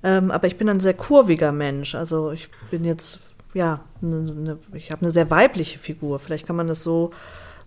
Ähm, 0.03 0.31
aber 0.31 0.47
ich 0.47 0.57
bin 0.57 0.69
ein 0.69 0.79
sehr 0.79 0.93
kurviger 0.93 1.51
Mensch. 1.51 1.95
Also 1.95 2.31
ich 2.31 2.49
bin 2.69 2.83
jetzt, 2.83 3.19
ja, 3.53 3.81
ne, 4.01 4.21
ne, 4.21 4.59
ich 4.73 4.91
habe 4.91 5.01
eine 5.01 5.11
sehr 5.11 5.29
weibliche 5.29 5.79
Figur. 5.79 6.19
Vielleicht 6.19 6.47
kann 6.47 6.55
man 6.55 6.67
das 6.67 6.83
so, 6.83 7.11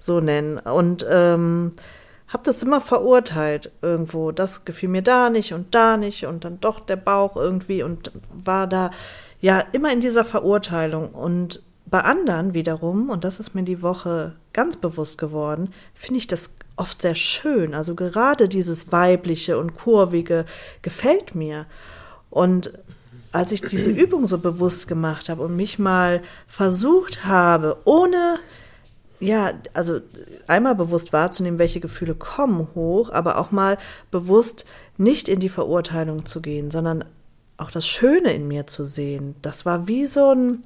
so 0.00 0.20
nennen. 0.20 0.58
Und 0.58 1.06
ähm, 1.08 1.72
habe 2.28 2.42
das 2.44 2.62
immer 2.62 2.80
verurteilt 2.80 3.70
irgendwo. 3.82 4.32
Das 4.32 4.64
gefiel 4.64 4.88
mir 4.88 5.02
da 5.02 5.30
nicht 5.30 5.52
und 5.52 5.74
da 5.74 5.96
nicht 5.96 6.26
und 6.26 6.44
dann 6.44 6.60
doch 6.60 6.80
der 6.80 6.96
Bauch 6.96 7.36
irgendwie 7.36 7.82
und 7.82 8.10
war 8.32 8.66
da 8.66 8.90
ja 9.40 9.62
immer 9.72 9.92
in 9.92 10.00
dieser 10.00 10.24
Verurteilung. 10.24 11.10
Und 11.10 11.62
bei 11.86 12.00
anderen 12.00 12.54
wiederum, 12.54 13.10
und 13.10 13.24
das 13.24 13.38
ist 13.38 13.54
mir 13.54 13.62
die 13.62 13.82
Woche 13.82 14.34
ganz 14.52 14.76
bewusst 14.76 15.18
geworden, 15.18 15.72
finde 15.94 16.18
ich 16.18 16.26
das 16.26 16.54
oft 16.76 17.02
sehr 17.02 17.14
schön. 17.14 17.74
Also 17.74 17.94
gerade 17.94 18.48
dieses 18.48 18.90
weibliche 18.90 19.58
und 19.58 19.74
kurvige 19.76 20.44
gefällt 20.82 21.34
mir. 21.34 21.66
Und 22.34 22.72
als 23.30 23.52
ich 23.52 23.60
diese 23.60 23.90
Übung 24.04 24.26
so 24.26 24.38
bewusst 24.38 24.88
gemacht 24.88 25.28
habe 25.28 25.42
und 25.42 25.54
mich 25.54 25.78
mal 25.78 26.20
versucht 26.48 27.24
habe, 27.24 27.76
ohne 27.84 28.40
ja, 29.20 29.52
also 29.72 30.00
einmal 30.48 30.74
bewusst 30.74 31.12
wahrzunehmen, 31.12 31.60
welche 31.60 31.78
Gefühle 31.78 32.16
kommen 32.16 32.66
hoch, 32.74 33.10
aber 33.10 33.38
auch 33.38 33.52
mal 33.52 33.78
bewusst 34.10 34.64
nicht 34.98 35.28
in 35.28 35.38
die 35.38 35.48
Verurteilung 35.48 36.26
zu 36.26 36.42
gehen, 36.42 36.72
sondern 36.72 37.04
auch 37.56 37.70
das 37.70 37.86
Schöne 37.86 38.32
in 38.32 38.48
mir 38.48 38.66
zu 38.66 38.84
sehen. 38.84 39.36
Das 39.40 39.64
war 39.64 39.86
wie 39.86 40.06
so 40.06 40.34
ein, 40.34 40.62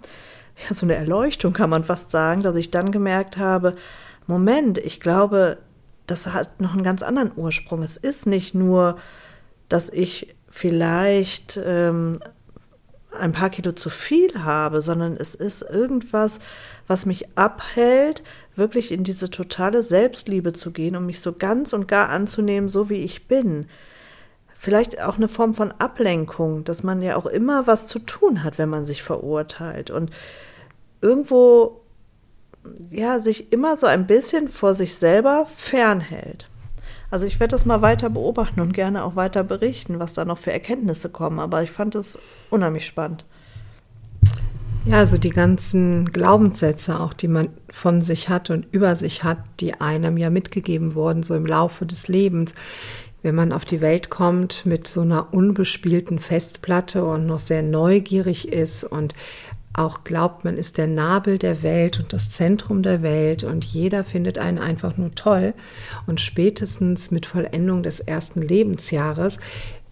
ja, 0.66 0.74
so 0.74 0.86
eine 0.86 0.94
Erleuchtung, 0.94 1.52
kann 1.52 1.68
man 1.68 1.84
fast 1.84 2.10
sagen, 2.10 2.42
dass 2.42 2.56
ich 2.56 2.70
dann 2.70 2.90
gemerkt 2.90 3.36
habe, 3.36 3.76
Moment, 4.26 4.78
ich 4.78 4.98
glaube, 4.98 5.58
das 6.06 6.32
hat 6.32 6.60
noch 6.60 6.72
einen 6.72 6.82
ganz 6.82 7.02
anderen 7.02 7.32
Ursprung. 7.36 7.82
Es 7.82 7.98
ist 7.98 8.26
nicht 8.26 8.54
nur, 8.54 8.96
dass 9.68 9.90
ich 9.90 10.34
vielleicht 10.58 11.58
ähm, 11.64 12.18
ein 13.16 13.30
paar 13.30 13.48
Kilo 13.48 13.70
zu 13.70 13.90
viel 13.90 14.42
habe, 14.42 14.82
sondern 14.82 15.16
es 15.16 15.36
ist 15.36 15.62
irgendwas, 15.62 16.40
was 16.88 17.06
mich 17.06 17.28
abhält, 17.36 18.24
wirklich 18.56 18.90
in 18.90 19.04
diese 19.04 19.30
totale 19.30 19.84
Selbstliebe 19.84 20.52
zu 20.52 20.72
gehen 20.72 20.96
und 20.96 21.06
mich 21.06 21.20
so 21.20 21.32
ganz 21.32 21.72
und 21.72 21.86
gar 21.86 22.08
anzunehmen, 22.08 22.68
so 22.68 22.90
wie 22.90 23.02
ich 23.04 23.28
bin. 23.28 23.68
Vielleicht 24.58 25.00
auch 25.00 25.16
eine 25.16 25.28
Form 25.28 25.54
von 25.54 25.70
Ablenkung, 25.70 26.64
dass 26.64 26.82
man 26.82 27.02
ja 27.02 27.14
auch 27.14 27.26
immer 27.26 27.68
was 27.68 27.86
zu 27.86 28.00
tun 28.00 28.42
hat, 28.42 28.58
wenn 28.58 28.68
man 28.68 28.84
sich 28.84 29.04
verurteilt 29.04 29.92
und 29.92 30.10
irgendwo 31.00 31.82
ja 32.90 33.20
sich 33.20 33.52
immer 33.52 33.76
so 33.76 33.86
ein 33.86 34.08
bisschen 34.08 34.48
vor 34.48 34.74
sich 34.74 34.96
selber 34.96 35.46
fernhält. 35.54 36.47
Also 37.10 37.24
ich 37.24 37.40
werde 37.40 37.52
das 37.52 37.64
mal 37.64 37.80
weiter 37.80 38.10
beobachten 38.10 38.60
und 38.60 38.72
gerne 38.72 39.02
auch 39.02 39.16
weiter 39.16 39.42
berichten, 39.42 39.98
was 39.98 40.12
da 40.12 40.24
noch 40.24 40.38
für 40.38 40.52
Erkenntnisse 40.52 41.08
kommen. 41.08 41.38
Aber 41.38 41.62
ich 41.62 41.70
fand 41.70 41.94
es 41.94 42.18
unheimlich 42.50 42.86
spannend. 42.86 43.24
Ja, 44.84 44.98
also 44.98 45.18
die 45.18 45.30
ganzen 45.30 46.06
Glaubenssätze, 46.06 47.00
auch 47.00 47.12
die 47.12 47.28
man 47.28 47.48
von 47.70 48.00
sich 48.02 48.28
hat 48.28 48.50
und 48.50 48.66
über 48.72 48.96
sich 48.96 49.22
hat, 49.22 49.38
die 49.60 49.80
einem 49.80 50.16
ja 50.16 50.30
mitgegeben 50.30 50.94
wurden, 50.94 51.22
so 51.22 51.34
im 51.34 51.46
Laufe 51.46 51.84
des 51.84 52.08
Lebens. 52.08 52.54
Wenn 53.22 53.34
man 53.34 53.52
auf 53.52 53.64
die 53.64 53.80
Welt 53.80 54.10
kommt 54.10 54.64
mit 54.64 54.86
so 54.86 55.00
einer 55.00 55.34
unbespielten 55.34 56.20
Festplatte 56.20 57.04
und 57.04 57.26
noch 57.26 57.40
sehr 57.40 57.62
neugierig 57.62 58.52
ist 58.52 58.84
und 58.84 59.14
auch 59.78 60.04
glaubt, 60.04 60.44
man 60.44 60.56
ist 60.56 60.76
der 60.78 60.86
Nabel 60.86 61.38
der 61.38 61.62
Welt 61.62 62.00
und 62.00 62.12
das 62.12 62.30
Zentrum 62.30 62.82
der 62.82 63.02
Welt 63.02 63.44
und 63.44 63.64
jeder 63.64 64.04
findet 64.04 64.38
einen 64.38 64.58
einfach 64.58 64.96
nur 64.96 65.14
toll. 65.14 65.54
Und 66.06 66.20
spätestens 66.20 67.10
mit 67.10 67.26
Vollendung 67.26 67.82
des 67.82 68.00
ersten 68.00 68.42
Lebensjahres 68.42 69.38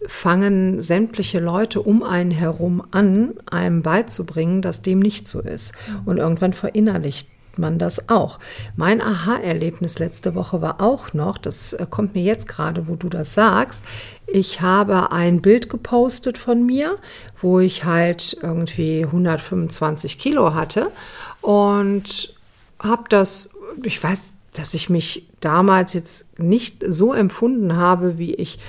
fangen 0.05 0.81
sämtliche 0.81 1.39
Leute 1.39 1.81
um 1.81 2.03
einen 2.03 2.31
herum 2.31 2.83
an, 2.91 3.33
einem 3.49 3.81
beizubringen, 3.81 4.61
dass 4.61 4.81
dem 4.81 4.99
nicht 4.99 5.27
so 5.27 5.41
ist. 5.41 5.73
Und 6.05 6.17
irgendwann 6.17 6.53
verinnerlicht 6.53 7.29
man 7.57 7.77
das 7.77 8.09
auch. 8.09 8.39
Mein 8.75 9.01
Aha-Erlebnis 9.01 9.99
letzte 9.99 10.35
Woche 10.35 10.61
war 10.61 10.81
auch 10.81 11.13
noch, 11.13 11.37
das 11.37 11.73
äh, 11.73 11.85
kommt 11.89 12.15
mir 12.15 12.23
jetzt 12.23 12.47
gerade, 12.47 12.87
wo 12.87 12.95
du 12.95 13.09
das 13.09 13.33
sagst. 13.33 13.83
Ich 14.25 14.61
habe 14.61 15.11
ein 15.11 15.41
Bild 15.41 15.69
gepostet 15.69 16.37
von 16.37 16.65
mir, 16.65 16.95
wo 17.41 17.59
ich 17.59 17.85
halt 17.85 18.37
irgendwie 18.41 19.03
125 19.03 20.17
Kilo 20.17 20.53
hatte 20.53 20.91
und 21.41 22.33
habe 22.79 23.03
das, 23.09 23.49
ich 23.83 24.01
weiß, 24.03 24.33
dass 24.53 24.73
ich 24.73 24.89
mich 24.89 25.27
damals 25.39 25.93
jetzt 25.93 26.39
nicht 26.39 26.83
so 26.87 27.13
empfunden 27.13 27.75
habe, 27.75 28.17
wie 28.17 28.33
ich 28.33 28.59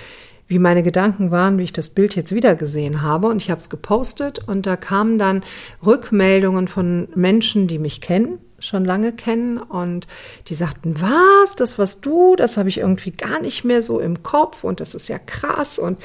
wie 0.49 0.59
meine 0.59 0.83
Gedanken 0.83 1.30
waren, 1.30 1.59
wie 1.59 1.64
ich 1.64 1.75
das 1.75 1.90
Bild 1.90 2.16
jetzt 2.16 2.35
wieder 2.35 2.54
gesehen 2.54 3.02
habe. 3.02 3.28
Und 3.28 3.42
ich 3.42 3.50
habe 3.50 3.61
es 3.61 3.71
gepostet 3.71 4.40
und 4.49 4.66
da 4.66 4.76
kamen 4.76 5.18
dann 5.18 5.45
Rückmeldungen 5.85 6.68
von 6.68 7.09
Menschen, 7.14 7.68
die 7.68 7.78
mich 7.78 8.00
kennen, 8.00 8.38
schon 8.58 8.84
lange 8.84 9.12
kennen 9.12 9.58
und 9.58 10.06
die 10.48 10.54
sagten, 10.54 11.00
was, 11.00 11.54
das 11.56 11.78
was 11.78 12.00
du, 12.00 12.36
das 12.36 12.56
habe 12.56 12.68
ich 12.68 12.78
irgendwie 12.78 13.12
gar 13.12 13.40
nicht 13.40 13.64
mehr 13.64 13.82
so 13.82 14.00
im 14.00 14.22
Kopf 14.22 14.64
und 14.64 14.80
das 14.80 14.94
ist 14.94 15.08
ja 15.08 15.18
krass 15.18 15.78
und 15.78 15.98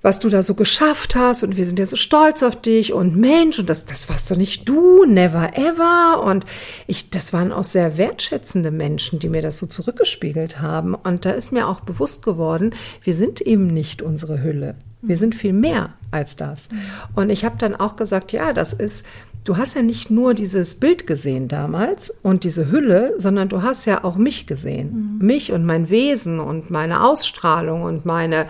was 0.00 0.20
du 0.20 0.28
da 0.28 0.42
so 0.42 0.54
geschafft 0.54 1.16
hast 1.16 1.42
und 1.42 1.56
wir 1.56 1.66
sind 1.66 1.78
ja 1.78 1.86
so 1.86 1.96
stolz 1.96 2.42
auf 2.42 2.56
dich 2.56 2.92
und 2.92 3.16
Mensch 3.16 3.58
und 3.58 3.68
das, 3.68 3.84
das 3.84 4.08
warst 4.08 4.30
doch 4.30 4.36
nicht 4.36 4.68
du, 4.68 5.04
never 5.04 5.56
ever 5.58 6.22
und 6.24 6.46
ich, 6.86 7.10
das 7.10 7.32
waren 7.32 7.52
auch 7.52 7.64
sehr 7.64 7.98
wertschätzende 7.98 8.70
Menschen, 8.70 9.18
die 9.18 9.28
mir 9.28 9.42
das 9.42 9.58
so 9.58 9.66
zurückgespiegelt 9.66 10.60
haben 10.60 10.94
und 10.94 11.24
da 11.24 11.30
ist 11.30 11.52
mir 11.52 11.66
auch 11.66 11.80
bewusst 11.80 12.24
geworden, 12.24 12.74
wir 13.02 13.14
sind 13.14 13.40
eben 13.40 13.66
nicht 13.66 14.02
unsere 14.02 14.42
Hülle. 14.42 14.76
Wir 15.00 15.16
sind 15.16 15.36
viel 15.36 15.52
mehr 15.52 15.94
als 16.10 16.34
das. 16.34 16.68
Und 17.14 17.30
ich 17.30 17.44
habe 17.44 17.56
dann 17.56 17.76
auch 17.76 17.94
gesagt, 17.94 18.32
ja, 18.32 18.52
das 18.52 18.72
ist 18.72 19.06
du 19.48 19.56
hast 19.56 19.74
ja 19.74 19.82
nicht 19.82 20.10
nur 20.10 20.34
dieses 20.34 20.74
Bild 20.74 21.06
gesehen 21.06 21.48
damals 21.48 22.10
und 22.22 22.44
diese 22.44 22.70
Hülle, 22.70 23.14
sondern 23.16 23.48
du 23.48 23.62
hast 23.62 23.86
ja 23.86 24.04
auch 24.04 24.16
mich 24.16 24.46
gesehen. 24.46 25.18
Mhm. 25.18 25.26
Mich 25.26 25.52
und 25.52 25.64
mein 25.64 25.88
Wesen 25.88 26.38
und 26.38 26.70
meine 26.70 27.02
Ausstrahlung 27.02 27.82
und 27.82 28.04
meine 28.04 28.46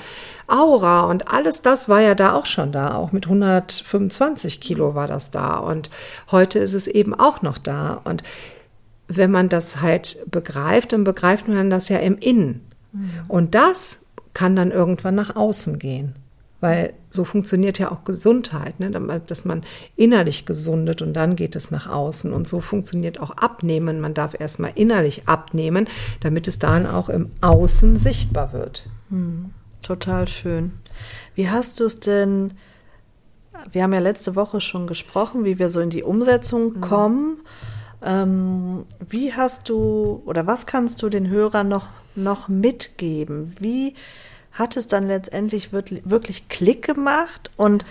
Aura 0.48 1.02
und 1.02 1.32
alles 1.32 1.62
das 1.62 1.88
war 1.88 2.00
ja 2.00 2.16
da 2.16 2.32
auch 2.32 2.46
schon 2.46 2.72
da. 2.72 2.96
Auch 2.96 3.12
mit 3.12 3.26
125 3.26 4.60
Kilo 4.60 4.96
war 4.96 5.06
das 5.06 5.30
da. 5.30 5.58
Und 5.58 5.90
heute 6.32 6.58
ist 6.58 6.74
es 6.74 6.88
eben 6.88 7.14
auch 7.14 7.42
noch 7.42 7.58
da. 7.58 8.00
Und 8.02 8.24
wenn 9.06 9.30
man 9.30 9.48
das 9.48 9.80
halt 9.80 10.24
begreift, 10.28 10.92
dann 10.92 11.04
begreift 11.04 11.46
man 11.46 11.70
das 11.70 11.88
ja 11.88 11.98
im 11.98 12.18
Innen. 12.18 12.66
Mhm. 12.90 13.10
Und 13.28 13.54
das 13.54 14.00
kann 14.34 14.56
dann 14.56 14.72
irgendwann 14.72 15.14
nach 15.14 15.36
außen 15.36 15.78
gehen. 15.78 16.14
Weil 16.60 16.94
so 17.08 17.24
funktioniert 17.24 17.78
ja 17.78 17.92
auch 17.92 18.02
Gesundheit, 18.02 18.80
ne? 18.80 18.90
dass 19.26 19.44
man 19.44 19.62
innerlich 19.94 20.44
gesundet 20.44 21.02
und 21.02 21.12
dann 21.14 21.36
geht 21.36 21.54
es 21.54 21.70
nach 21.70 21.88
außen. 21.88 22.32
Und 22.32 22.48
so 22.48 22.60
funktioniert 22.60 23.20
auch 23.20 23.30
Abnehmen. 23.30 24.00
Man 24.00 24.14
darf 24.14 24.38
erstmal 24.38 24.72
innerlich 24.74 25.28
abnehmen, 25.28 25.88
damit 26.20 26.48
es 26.48 26.58
dann 26.58 26.86
auch 26.86 27.08
im 27.08 27.30
Außen 27.40 27.96
sichtbar 27.96 28.52
wird. 28.52 28.88
Hm, 29.10 29.50
total 29.82 30.26
schön. 30.26 30.72
Wie 31.36 31.48
hast 31.48 31.78
du 31.78 31.84
es 31.84 32.00
denn, 32.00 32.54
wir 33.70 33.84
haben 33.84 33.92
ja 33.92 34.00
letzte 34.00 34.34
Woche 34.34 34.60
schon 34.60 34.88
gesprochen, 34.88 35.44
wie 35.44 35.60
wir 35.60 35.68
so 35.68 35.80
in 35.80 35.90
die 35.90 36.02
Umsetzung 36.02 36.74
mhm. 36.74 36.80
kommen. 36.80 37.36
Ähm, 38.02 38.84
wie 39.08 39.32
hast 39.32 39.68
du 39.68 40.22
oder 40.26 40.46
was 40.48 40.66
kannst 40.66 41.02
du 41.02 41.08
den 41.08 41.28
Hörern 41.28 41.68
noch, 41.68 41.86
noch 42.16 42.48
mitgeben? 42.48 43.54
Wie 43.60 43.94
hat 44.58 44.76
es 44.76 44.88
dann 44.88 45.06
letztendlich 45.06 45.72
wirklich 45.72 46.48
Klick 46.48 46.84
gemacht 46.84 47.50
und 47.56 47.84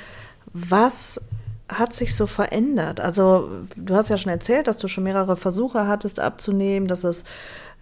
was 0.53 1.21
hat 1.69 1.93
sich 1.93 2.15
so 2.15 2.27
verändert? 2.27 2.99
Also 2.99 3.49
du 3.75 3.95
hast 3.95 4.09
ja 4.09 4.17
schon 4.17 4.31
erzählt, 4.31 4.67
dass 4.67 4.77
du 4.77 4.87
schon 4.87 5.05
mehrere 5.05 5.37
Versuche 5.37 5.87
hattest 5.87 6.19
abzunehmen, 6.19 6.87
dass 6.87 7.03
es 7.03 7.23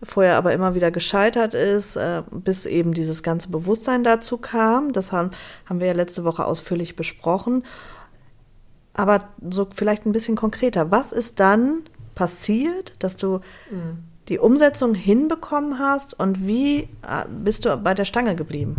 vorher 0.03 0.37
aber 0.37 0.53
immer 0.53 0.75
wieder 0.75 0.91
gescheitert 0.91 1.53
ist, 1.55 1.95
äh, 1.95 2.21
bis 2.31 2.65
eben 2.65 2.93
dieses 2.93 3.23
ganze 3.23 3.49
Bewusstsein 3.49 4.03
dazu 4.03 4.37
kam. 4.37 4.93
Das 4.93 5.11
haben, 5.11 5.31
haben 5.65 5.79
wir 5.79 5.87
ja 5.87 5.93
letzte 5.93 6.23
Woche 6.23 6.45
ausführlich 6.45 6.95
besprochen. 6.95 7.63
Aber 8.93 9.19
so 9.49 9.67
vielleicht 9.73 10.05
ein 10.05 10.11
bisschen 10.11 10.35
konkreter. 10.35 10.91
Was 10.91 11.11
ist 11.11 11.39
dann 11.39 11.83
passiert, 12.15 12.95
dass 12.99 13.17
du 13.17 13.41
mhm 13.69 14.15
die 14.29 14.39
Umsetzung 14.39 14.95
hinbekommen 14.95 15.79
hast 15.79 16.19
und 16.19 16.45
wie 16.47 16.79
äh, 16.79 17.25
bist 17.43 17.65
du 17.65 17.77
bei 17.77 17.93
der 17.93 18.05
Stange 18.05 18.35
geblieben? 18.35 18.75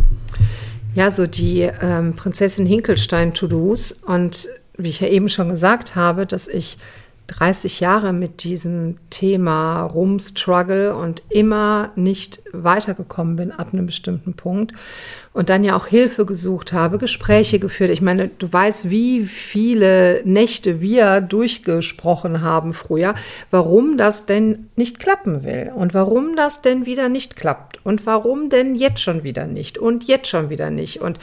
Ja, 0.94 1.10
so 1.10 1.26
die 1.26 1.60
ähm, 1.60 2.16
Prinzessin 2.16 2.66
Hinkelstein 2.66 3.34
To-Dos 3.34 3.92
und 3.92 4.48
wie 4.76 4.88
ich 4.88 5.00
ja 5.00 5.08
eben 5.08 5.28
schon 5.28 5.48
gesagt 5.48 5.94
habe, 5.94 6.26
dass 6.26 6.48
ich 6.48 6.78
30 7.26 7.80
Jahre 7.80 8.12
mit 8.12 8.44
diesem 8.44 8.96
Thema 9.10 9.82
rumstruggle 9.82 10.94
und 10.94 11.22
immer 11.28 11.90
nicht 11.96 12.42
weitergekommen 12.52 13.36
bin 13.36 13.52
ab 13.52 13.68
einem 13.72 13.86
bestimmten 13.86 14.34
Punkt 14.34 14.72
und 15.32 15.50
dann 15.50 15.64
ja 15.64 15.76
auch 15.76 15.86
Hilfe 15.86 16.24
gesucht 16.24 16.72
habe, 16.72 16.98
Gespräche 16.98 17.58
geführt. 17.58 17.90
Ich 17.90 18.00
meine, 18.00 18.28
du 18.28 18.50
weißt, 18.50 18.88
wie 18.88 19.24
viele 19.24 20.22
Nächte 20.24 20.80
wir 20.80 21.20
durchgesprochen 21.20 22.40
haben 22.40 22.72
früher, 22.72 23.14
warum 23.50 23.98
das 23.98 24.24
denn 24.24 24.70
nicht 24.76 24.98
klappen 24.98 25.44
will 25.44 25.72
und 25.74 25.92
warum 25.92 26.36
das 26.36 26.62
denn 26.62 26.86
wieder 26.86 27.08
nicht 27.08 27.36
klappt 27.36 27.84
und 27.84 28.06
warum 28.06 28.48
denn 28.48 28.74
jetzt 28.76 29.02
schon 29.02 29.24
wieder 29.24 29.46
nicht 29.46 29.76
und 29.76 30.04
jetzt 30.04 30.28
schon 30.28 30.48
wieder 30.48 30.70
nicht. 30.70 31.02
Und 31.02 31.18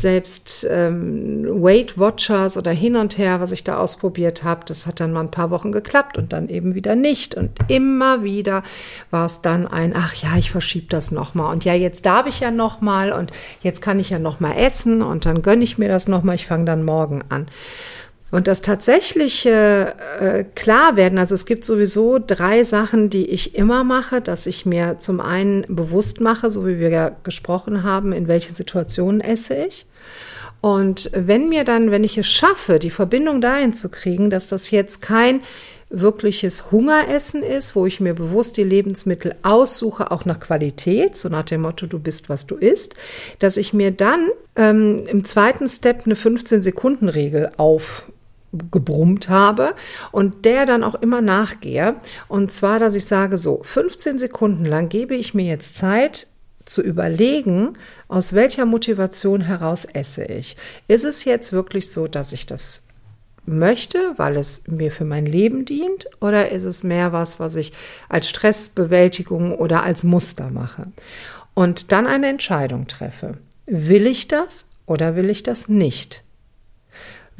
selbst 0.00 0.66
ähm, 0.68 1.46
Weight 1.62 1.98
Watchers 1.98 2.56
oder 2.56 2.70
hin 2.70 2.96
und 2.96 3.18
her, 3.18 3.40
was 3.40 3.52
ich 3.52 3.64
da 3.64 3.78
ausprobiert 3.78 4.42
habe, 4.42 4.64
das 4.66 4.86
hat 4.86 5.00
dann 5.00 5.12
mal 5.12 5.20
ein 5.20 5.30
paar 5.30 5.50
Wochen 5.50 5.72
geklappt 5.72 6.18
und 6.18 6.32
dann 6.32 6.48
eben 6.48 6.74
wieder 6.74 6.96
nicht. 6.96 7.34
Und 7.34 7.50
immer 7.68 8.24
wieder 8.24 8.62
war 9.10 9.26
es 9.26 9.42
dann 9.42 9.66
ein, 9.66 9.94
ach 9.94 10.14
ja, 10.14 10.36
ich 10.36 10.50
verschiebe 10.50 10.86
das 10.88 11.10
nochmal 11.10 11.52
und 11.52 11.64
ja, 11.64 11.74
jetzt 11.74 12.06
darf 12.06 12.26
ich 12.26 12.40
ja 12.40 12.50
nochmal 12.50 13.12
und 13.12 13.30
jetzt 13.62 13.82
kann 13.82 14.00
ich 14.00 14.10
ja 14.10 14.18
noch 14.18 14.40
mal 14.40 14.54
essen 14.54 15.02
und 15.02 15.26
dann 15.26 15.42
gönne 15.42 15.64
ich 15.64 15.78
mir 15.78 15.88
das 15.88 16.08
noch 16.08 16.22
mal, 16.22 16.34
ich 16.34 16.46
fange 16.46 16.64
dann 16.64 16.84
morgen 16.84 17.22
an. 17.28 17.46
Und 18.30 18.46
das 18.46 18.62
tatsächliche 18.62 19.94
äh, 20.20 20.44
klar 20.54 20.96
werden, 20.96 21.18
also 21.18 21.34
es 21.34 21.46
gibt 21.46 21.64
sowieso 21.64 22.18
drei 22.24 22.62
Sachen, 22.62 23.10
die 23.10 23.26
ich 23.26 23.56
immer 23.56 23.82
mache, 23.82 24.20
dass 24.20 24.46
ich 24.46 24.66
mir 24.66 24.98
zum 24.98 25.20
einen 25.20 25.64
bewusst 25.68 26.20
mache, 26.20 26.50
so 26.50 26.66
wie 26.66 26.78
wir 26.78 26.90
ja 26.90 27.10
gesprochen 27.24 27.82
haben, 27.82 28.12
in 28.12 28.28
welchen 28.28 28.54
Situationen 28.54 29.20
esse 29.20 29.54
ich. 29.54 29.86
Und 30.60 31.10
wenn 31.14 31.48
mir 31.48 31.64
dann, 31.64 31.90
wenn 31.90 32.04
ich 32.04 32.18
es 32.18 32.28
schaffe, 32.28 32.78
die 32.78 32.90
Verbindung 32.90 33.40
dahin 33.40 33.72
zu 33.72 33.88
kriegen, 33.88 34.30
dass 34.30 34.46
das 34.46 34.70
jetzt 34.70 35.00
kein 35.00 35.40
wirkliches 35.88 36.70
Hungeressen 36.70 37.42
ist, 37.42 37.74
wo 37.74 37.84
ich 37.84 37.98
mir 37.98 38.14
bewusst 38.14 38.56
die 38.56 38.62
Lebensmittel 38.62 39.34
aussuche, 39.42 40.12
auch 40.12 40.24
nach 40.24 40.38
Qualität, 40.38 41.16
so 41.16 41.28
nach 41.28 41.44
dem 41.44 41.62
Motto, 41.62 41.86
du 41.86 41.98
bist, 41.98 42.28
was 42.28 42.46
du 42.46 42.54
isst, 42.54 42.94
dass 43.40 43.56
ich 43.56 43.72
mir 43.72 43.90
dann 43.90 44.28
ähm, 44.54 45.04
im 45.08 45.24
zweiten 45.24 45.66
Step 45.68 46.02
eine 46.04 46.14
15-Sekunden-Regel 46.14 47.50
aufgebrummt 48.52 49.28
habe 49.28 49.74
und 50.12 50.44
der 50.44 50.66
dann 50.66 50.84
auch 50.84 50.96
immer 50.96 51.20
nachgehe. 51.20 51.96
Und 52.28 52.52
zwar, 52.52 52.78
dass 52.78 52.94
ich 52.94 53.04
sage, 53.04 53.38
so 53.38 53.60
15 53.62 54.18
Sekunden 54.18 54.64
lang 54.64 54.88
gebe 54.88 55.14
ich 55.14 55.34
mir 55.34 55.46
jetzt 55.46 55.76
Zeit, 55.76 56.26
zu 56.66 56.82
überlegen, 56.82 57.72
aus 58.06 58.34
welcher 58.34 58.64
Motivation 58.64 59.40
heraus 59.40 59.84
esse 59.84 60.24
ich. 60.24 60.56
Ist 60.86 61.04
es 61.04 61.24
jetzt 61.24 61.52
wirklich 61.52 61.90
so, 61.90 62.06
dass 62.06 62.32
ich 62.32 62.46
das 62.46 62.84
möchte, 63.44 63.98
weil 64.16 64.36
es 64.36 64.64
mir 64.68 64.92
für 64.92 65.04
mein 65.04 65.26
Leben 65.26 65.64
dient, 65.64 66.06
oder 66.20 66.50
ist 66.50 66.64
es 66.64 66.84
mehr 66.84 67.12
was, 67.12 67.40
was 67.40 67.56
ich 67.56 67.72
als 68.08 68.28
Stressbewältigung 68.28 69.52
oder 69.56 69.82
als 69.82 70.04
Muster 70.04 70.50
mache? 70.50 70.86
Und 71.54 71.90
dann 71.90 72.06
eine 72.06 72.28
Entscheidung 72.28 72.86
treffe. 72.86 73.38
Will 73.66 74.06
ich 74.06 74.28
das 74.28 74.66
oder 74.86 75.16
will 75.16 75.30
ich 75.30 75.42
das 75.42 75.68
nicht? 75.68 76.22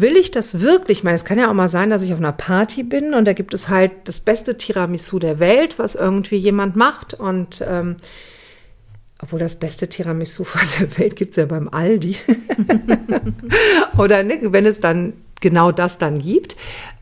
Will 0.00 0.16
ich 0.16 0.30
das 0.30 0.60
wirklich? 0.60 0.98
Ich 0.98 1.04
meine, 1.04 1.16
es 1.16 1.26
kann 1.26 1.38
ja 1.38 1.50
auch 1.50 1.54
mal 1.54 1.68
sein, 1.68 1.90
dass 1.90 2.00
ich 2.00 2.14
auf 2.14 2.18
einer 2.18 2.32
Party 2.32 2.82
bin 2.82 3.12
und 3.12 3.26
da 3.26 3.34
gibt 3.34 3.52
es 3.52 3.68
halt 3.68 3.92
das 4.04 4.20
beste 4.20 4.56
Tiramisu 4.56 5.18
der 5.18 5.38
Welt, 5.38 5.78
was 5.78 5.94
irgendwie 5.94 6.38
jemand 6.38 6.74
macht 6.74 7.12
und 7.12 7.62
ähm, 7.68 7.96
obwohl 9.22 9.38
das 9.38 9.56
beste 9.56 9.88
Tiramisu 9.88 10.46
der 10.80 10.98
Welt 10.98 11.16
gibt 11.16 11.32
es 11.32 11.36
ja 11.36 11.44
beim 11.44 11.68
Aldi. 11.68 12.16
Oder 13.98 14.22
ne, 14.22 14.38
wenn 14.44 14.64
es 14.64 14.80
dann 14.80 15.12
genau 15.42 15.70
das 15.70 15.98
dann 15.98 16.18
gibt, 16.18 16.56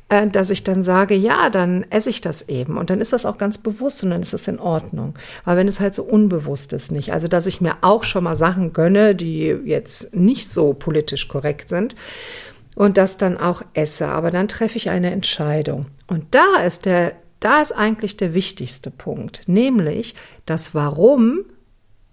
äh, 0.08 0.26
dass 0.26 0.50
ich 0.50 0.64
dann 0.64 0.82
sage, 0.82 1.14
ja, 1.14 1.50
dann 1.50 1.86
esse 1.90 2.10
ich 2.10 2.20
das 2.20 2.48
eben. 2.48 2.76
Und 2.76 2.90
dann 2.90 3.00
ist 3.00 3.12
das 3.12 3.26
auch 3.26 3.38
ganz 3.38 3.58
bewusst 3.58 4.02
und 4.02 4.10
dann 4.10 4.22
ist 4.22 4.32
das 4.32 4.48
in 4.48 4.58
Ordnung. 4.58 5.14
Aber 5.44 5.56
wenn 5.56 5.68
es 5.68 5.78
halt 5.78 5.94
so 5.94 6.02
unbewusst 6.02 6.72
ist, 6.72 6.90
nicht. 6.90 7.12
Also, 7.12 7.28
dass 7.28 7.46
ich 7.46 7.60
mir 7.60 7.76
auch 7.82 8.02
schon 8.02 8.24
mal 8.24 8.34
Sachen 8.34 8.72
gönne, 8.72 9.14
die 9.14 9.56
jetzt 9.64 10.16
nicht 10.16 10.48
so 10.48 10.74
politisch 10.74 11.28
korrekt 11.28 11.68
sind 11.68 11.94
und 12.78 12.96
das 12.96 13.16
dann 13.16 13.36
auch 13.36 13.62
esse. 13.74 14.06
Aber 14.06 14.30
dann 14.30 14.46
treffe 14.46 14.76
ich 14.76 14.88
eine 14.88 15.10
Entscheidung. 15.10 15.86
Und 16.06 16.26
da 16.30 16.60
ist 16.64 16.86
der, 16.86 17.12
da 17.40 17.60
ist 17.60 17.72
eigentlich 17.72 18.16
der 18.16 18.34
wichtigste 18.34 18.92
Punkt, 18.92 19.42
nämlich 19.46 20.14
das 20.46 20.76
Warum 20.76 21.40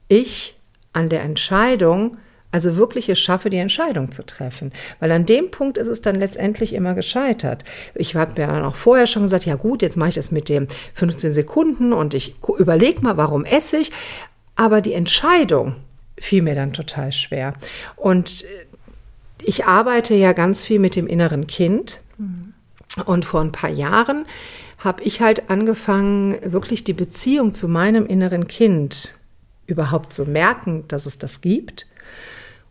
ich 0.08 0.60
an 0.92 1.08
der 1.10 1.22
Entscheidung 1.22 2.18
also 2.52 2.78
wirklich 2.78 3.10
es 3.10 3.20
schaffe, 3.20 3.50
die 3.50 3.58
Entscheidung 3.58 4.14
zu 4.14 4.26
treffen. 4.26 4.72
Weil 5.02 5.12
an 5.12 5.26
dem 5.26 5.52
Punkt 5.52 5.78
ist 5.78 5.90
es 5.90 6.00
dann 6.02 6.16
letztendlich 6.16 6.72
immer 6.72 6.96
gescheitert. 6.96 7.66
Ich 7.96 8.16
habe 8.16 8.42
ja 8.42 8.48
dann 8.48 8.64
auch 8.64 8.76
vorher 8.76 9.08
schon 9.08 9.24
gesagt, 9.24 9.46
ja 9.46 9.56
gut, 9.56 9.82
jetzt 9.82 9.98
mache 9.98 10.10
ich 10.10 10.16
das 10.16 10.32
mit 10.32 10.48
den 10.48 10.70
15 10.94 11.34
Sekunden 11.34 11.92
und 11.92 12.14
ich 12.14 12.36
überlege 12.58 13.02
mal, 13.02 13.18
warum 13.18 13.44
esse 13.44 13.76
ich. 13.76 13.92
Aber 14.56 14.80
die 14.80 14.94
Entscheidung 14.94 15.76
fiel 16.18 16.42
mir 16.42 16.56
dann 16.56 16.74
total 16.74 17.12
schwer. 17.12 17.56
Und 17.98 18.46
ich 19.46 19.66
arbeite 19.66 20.16
ja 20.16 20.34
ganz 20.34 20.64
viel 20.64 20.80
mit 20.80 20.96
dem 20.96 21.08
inneren 21.08 21.48
Kind. 21.48 22.02
Und 23.06 23.26
vor 23.26 23.42
ein 23.42 23.52
paar 23.52 23.70
Jahren 23.70 24.26
habe 24.78 25.04
ich 25.04 25.20
halt 25.20 25.50
angefangen, 25.50 26.38
wirklich 26.46 26.84
die 26.86 26.94
Beziehung 26.94 27.54
zu 27.54 27.68
meinem 27.68 28.06
inneren 28.06 28.48
Kind 28.48 29.18
überhaupt 29.68 30.14
zu 30.14 30.26
merken, 30.26 30.86
dass 30.88 31.06
es 31.06 31.18
das 31.18 31.42
gibt 31.42 31.88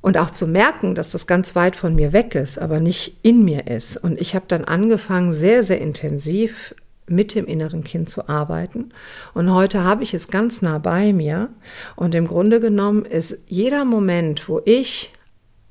und 0.00 0.16
auch 0.16 0.30
zu 0.30 0.46
merken, 0.46 0.94
dass 0.94 1.10
das 1.10 1.26
ganz 1.26 1.56
weit 1.56 1.76
von 1.76 1.94
mir 1.94 2.12
weg 2.12 2.34
ist, 2.34 2.58
aber 2.58 2.78
nicht 2.78 3.16
in 3.22 3.44
mir 3.44 3.66
ist. 3.66 3.96
Und 3.96 4.20
ich 4.20 4.34
habe 4.34 4.44
dann 4.48 4.64
angefangen, 4.64 5.32
sehr, 5.32 5.62
sehr 5.62 5.80
intensiv 5.80 6.74
mit 7.06 7.34
dem 7.34 7.46
inneren 7.46 7.84
Kind 7.84 8.08
zu 8.08 8.28
arbeiten. 8.28 8.90
Und 9.34 9.52
heute 9.52 9.82
habe 9.82 10.02
ich 10.02 10.14
es 10.14 10.28
ganz 10.28 10.62
nah 10.62 10.78
bei 10.78 11.12
mir. 11.12 11.48
Und 11.96 12.14
im 12.14 12.26
Grunde 12.26 12.60
genommen 12.60 13.04
ist 13.04 13.38
jeder 13.46 13.84
Moment, 13.84 14.48
wo 14.48 14.60
ich 14.64 15.10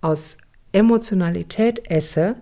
aus 0.02 0.38
Emotionalität 0.74 1.90
esse, 1.90 2.36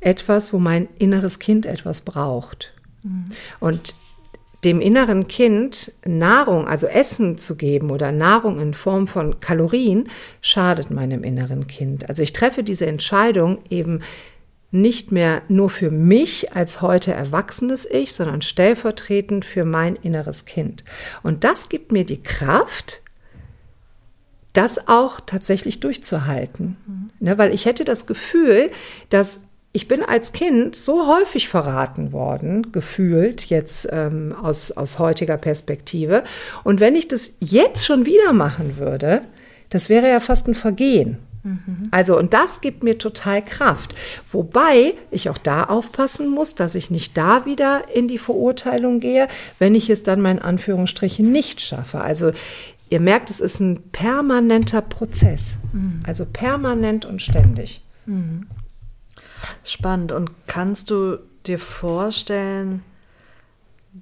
etwas, 0.00 0.52
wo 0.52 0.58
mein 0.58 0.88
inneres 0.98 1.38
Kind 1.38 1.64
etwas 1.64 2.02
braucht. 2.02 2.72
Mhm. 3.02 3.24
Und 3.60 3.94
dem 4.64 4.80
inneren 4.80 5.26
Kind 5.26 5.92
Nahrung, 6.04 6.68
also 6.68 6.86
Essen 6.86 7.38
zu 7.38 7.56
geben 7.56 7.90
oder 7.90 8.12
Nahrung 8.12 8.60
in 8.60 8.74
Form 8.74 9.08
von 9.08 9.40
Kalorien, 9.40 10.08
schadet 10.40 10.90
meinem 10.90 11.24
inneren 11.24 11.66
Kind. 11.66 12.08
Also 12.08 12.22
ich 12.22 12.32
treffe 12.32 12.62
diese 12.62 12.86
Entscheidung 12.86 13.58
eben 13.70 14.00
nicht 14.70 15.12
mehr 15.12 15.42
nur 15.48 15.68
für 15.68 15.90
mich 15.90 16.52
als 16.54 16.80
heute 16.80 17.12
erwachsenes 17.12 17.86
Ich, 17.88 18.14
sondern 18.14 18.40
stellvertretend 18.40 19.44
für 19.44 19.64
mein 19.64 19.96
inneres 19.96 20.46
Kind. 20.46 20.82
Und 21.22 21.44
das 21.44 21.68
gibt 21.68 21.92
mir 21.92 22.06
die 22.06 22.22
Kraft, 22.22 23.01
das 24.52 24.88
auch 24.88 25.20
tatsächlich 25.20 25.80
durchzuhalten. 25.80 26.76
Mhm. 26.86 27.10
Ne, 27.20 27.38
weil 27.38 27.54
ich 27.54 27.66
hätte 27.66 27.84
das 27.84 28.06
Gefühl, 28.06 28.70
dass 29.10 29.42
ich 29.72 29.88
bin 29.88 30.02
als 30.02 30.32
Kind 30.32 30.76
so 30.76 31.06
häufig 31.06 31.48
verraten 31.48 32.12
worden, 32.12 32.72
gefühlt 32.72 33.46
jetzt 33.46 33.88
ähm, 33.90 34.34
aus, 34.40 34.70
aus 34.70 34.98
heutiger 34.98 35.38
Perspektive. 35.38 36.24
Und 36.62 36.80
wenn 36.80 36.94
ich 36.94 37.08
das 37.08 37.36
jetzt 37.40 37.86
schon 37.86 38.04
wieder 38.04 38.34
machen 38.34 38.76
würde, 38.76 39.22
das 39.70 39.88
wäre 39.88 40.08
ja 40.08 40.20
fast 40.20 40.46
ein 40.46 40.54
Vergehen. 40.54 41.16
Mhm. 41.42 41.88
Also, 41.90 42.18
und 42.18 42.34
das 42.34 42.60
gibt 42.60 42.84
mir 42.84 42.98
total 42.98 43.42
Kraft. 43.42 43.94
Wobei 44.30 44.94
ich 45.10 45.28
auch 45.28 45.38
da 45.38 45.64
aufpassen 45.64 46.28
muss, 46.28 46.54
dass 46.54 46.74
ich 46.74 46.90
nicht 46.90 47.16
da 47.16 47.46
wieder 47.46 47.84
in 47.92 48.06
die 48.06 48.18
Verurteilung 48.18 49.00
gehe, 49.00 49.26
wenn 49.58 49.74
ich 49.74 49.90
es 49.90 50.02
dann 50.02 50.20
mal 50.20 50.30
in 50.32 50.38
Anführungsstrichen 50.38 51.32
nicht 51.32 51.60
schaffe. 51.60 52.00
Also, 52.00 52.32
ihr 52.92 53.00
merkt, 53.00 53.30
es 53.30 53.40
ist 53.40 53.58
ein 53.58 53.90
permanenter 53.90 54.82
Prozess. 54.82 55.56
Mhm. 55.72 56.02
Also 56.06 56.26
permanent 56.26 57.06
und 57.06 57.22
ständig. 57.22 57.82
Mhm. 58.04 58.46
Spannend. 59.64 60.12
Und 60.12 60.30
kannst 60.46 60.90
du 60.90 61.18
dir 61.46 61.58
vorstellen, 61.58 62.84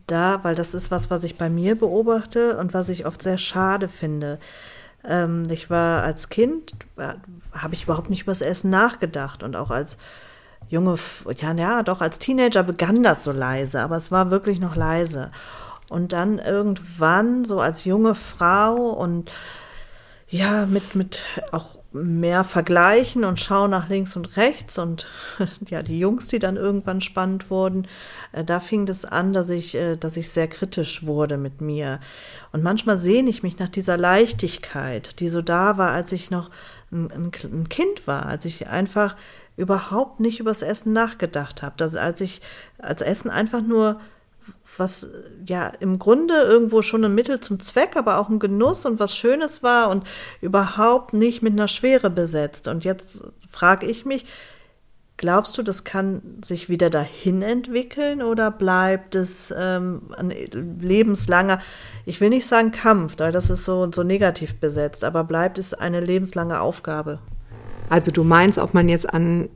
da, 0.09 0.43
weil 0.43 0.57
das 0.57 0.75
ist 0.75 0.91
was, 0.91 1.09
was 1.09 1.23
ich 1.23 1.39
bei 1.39 1.49
mir 1.49 1.77
beobachte 1.79 2.59
und 2.59 2.75
was 2.75 2.89
ich 2.89 3.07
oft 3.07 3.23
sehr 3.23 3.39
schade 3.39 3.89
finde. 3.89 4.41
Ähm, 5.05 5.47
ich 5.51 5.71
war 5.71 6.03
als 6.03 6.29
Kind, 6.29 6.73
äh, 6.97 7.15
habe 7.53 7.75
ich 7.75 7.85
überhaupt 7.85 8.11
nicht 8.11 8.23
über 8.23 8.33
das 8.33 8.43
Essen 8.43 8.71
nachgedacht 8.71 9.45
und 9.45 9.55
auch 9.55 9.71
als 9.71 9.99
junge, 10.69 10.97
ja, 11.37 11.53
ja, 11.53 11.83
doch 11.85 12.01
als 12.01 12.19
Teenager 12.19 12.65
begann 12.65 13.05
das 13.05 13.23
so 13.23 13.31
leise, 13.31 13.83
aber 13.83 13.97
es 13.97 14.11
war 14.11 14.33
wirklich 14.33 14.59
noch 14.59 14.75
leise. 14.75 15.31
Und 15.91 16.15
dann 16.15 16.39
irgendwann 16.39 17.45
so 17.45 17.61
als 17.61 17.85
junge 17.85 18.15
Frau 18.15 18.77
und 18.77 19.31
ja, 20.29 20.65
mit, 20.67 20.95
mit 20.95 21.21
auch 21.51 21.81
mehr 21.93 22.45
vergleichen 22.45 23.25
und 23.25 23.41
schauen 23.41 23.73
nach 23.73 23.89
links 23.89 24.15
und 24.15 24.37
rechts 24.37 24.79
und 24.79 25.09
ja, 25.69 25.83
die 25.83 25.99
Jungs, 25.99 26.29
die 26.29 26.39
dann 26.39 26.57
irgendwann 26.57 27.01
spannend 27.01 27.51
wurden, 27.51 27.89
äh, 28.31 28.45
da 28.45 28.61
fing 28.61 28.87
das 28.87 29.05
an, 29.05 29.33
dass 29.33 29.51
ich, 29.51 29.75
äh, 29.75 29.97
dass 29.97 30.17
ich 30.17 30.31
sehr 30.31 30.47
kritisch 30.47 31.05
wurde 31.05 31.37
mit 31.37 31.61
mir. 31.61 31.99
Und 32.53 32.63
manchmal 32.63 32.97
sehne 32.97 33.29
ich 33.29 33.43
mich 33.43 33.59
nach 33.59 33.69
dieser 33.69 33.97
Leichtigkeit, 33.97 35.19
die 35.19 35.29
so 35.29 35.43
da 35.43 35.77
war, 35.79 35.91
als 35.91 36.13
ich 36.13 36.31
noch 36.31 36.51
ein, 36.93 37.11
ein, 37.11 37.33
ein 37.43 37.69
Kind 37.69 38.07
war, 38.07 38.27
als 38.27 38.45
ich 38.45 38.69
einfach 38.69 39.17
überhaupt 39.57 40.21
nicht 40.21 40.39
übers 40.39 40.63
Essen 40.63 40.93
nachgedacht 40.93 41.63
habe. 41.63 41.75
Dass 41.77 41.97
als 41.97 42.21
ich 42.21 42.41
als 42.79 43.03
Essen 43.03 43.31
einfach 43.31 43.63
nur 43.63 44.01
was 44.77 45.09
ja 45.47 45.69
im 45.81 45.99
Grunde 45.99 46.35
irgendwo 46.35 46.83
schon 46.83 47.05
ein 47.05 47.15
Mittel 47.15 47.41
zum 47.41 47.61
Zweck, 47.61 47.97
aber 47.97 48.19
auch 48.19 48.29
ein 48.29 48.39
Genuss 48.39 48.87
und 48.87 48.99
was 48.99 49.17
Schönes 49.17 49.63
war 49.63 49.91
und 49.91 50.07
überhaupt 50.41 51.13
nicht 51.13 51.43
mit 51.43 51.53
einer 51.53 51.69
Schwere 51.69 52.11
besetzt. 52.11 52.69
Und 52.69 52.85
jetzt 52.85 53.23
frage 53.51 53.87
ich 53.87 54.05
mich, 54.05 54.27
glaubst 55.21 55.59
du, 55.59 55.63
das 55.63 55.85
kann 55.85 56.23
sich 56.43 56.71
wieder 56.71 56.89
dahin 56.89 57.43
entwickeln 57.43 58.23
oder 58.23 58.51
bleibt 58.51 59.15
es 59.15 59.53
ähm, 59.57 60.15
ein 60.17 60.31
lebenslanger, 60.31 61.61
ich 62.07 62.23
will 62.23 62.31
nicht 62.31 62.47
sagen 62.47 62.73
Kampf, 62.73 63.17
weil 63.19 63.31
das 63.31 63.51
ist 63.51 63.67
so, 63.67 63.91
so 63.93 64.03
negativ 64.03 64.59
besetzt, 64.61 65.05
aber 65.05 65.25
bleibt 65.25 65.59
es 65.59 65.75
eine 65.75 66.01
lebenslange 66.01 66.61
Aufgabe? 66.61 67.19
Also 67.91 68.11
du 68.13 68.25
meinst, 68.25 68.59
ob 68.59 68.73
man 68.73 68.89
jetzt 68.89 69.13
an 69.13 69.51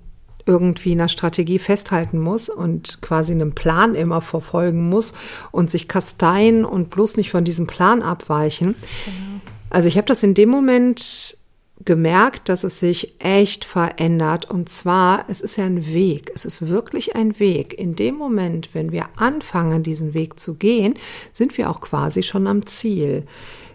irgendwie 0.46 0.92
einer 0.92 1.08
Strategie 1.08 1.58
festhalten 1.58 2.20
muss 2.20 2.48
und 2.48 3.00
quasi 3.00 3.32
einen 3.32 3.54
Plan 3.54 3.94
immer 3.94 4.20
verfolgen 4.20 4.88
muss 4.88 5.14
und 5.50 5.70
sich 5.70 5.88
kasteien 5.88 6.64
und 6.64 6.90
bloß 6.90 7.16
nicht 7.16 7.30
von 7.30 7.44
diesem 7.44 7.66
Plan 7.66 8.02
abweichen. 8.02 8.76
Genau. 9.04 9.40
Also 9.70 9.88
ich 9.88 9.96
habe 9.96 10.06
das 10.06 10.22
in 10.22 10.34
dem 10.34 10.50
Moment 10.50 11.36
gemerkt, 11.84 12.48
dass 12.48 12.64
es 12.64 12.78
sich 12.78 13.14
echt 13.20 13.64
verändert. 13.64 14.50
Und 14.50 14.68
zwar, 14.68 15.24
es 15.28 15.40
ist 15.40 15.56
ja 15.56 15.64
ein 15.64 15.92
Weg. 15.92 16.30
Es 16.34 16.44
ist 16.44 16.68
wirklich 16.68 17.16
ein 17.16 17.38
Weg. 17.38 17.78
In 17.78 17.96
dem 17.96 18.14
Moment, 18.14 18.70
wenn 18.72 18.92
wir 18.92 19.06
anfangen, 19.16 19.82
diesen 19.82 20.14
Weg 20.14 20.38
zu 20.38 20.54
gehen, 20.54 20.94
sind 21.32 21.58
wir 21.58 21.68
auch 21.70 21.80
quasi 21.80 22.22
schon 22.22 22.46
am 22.46 22.66
Ziel. 22.66 23.24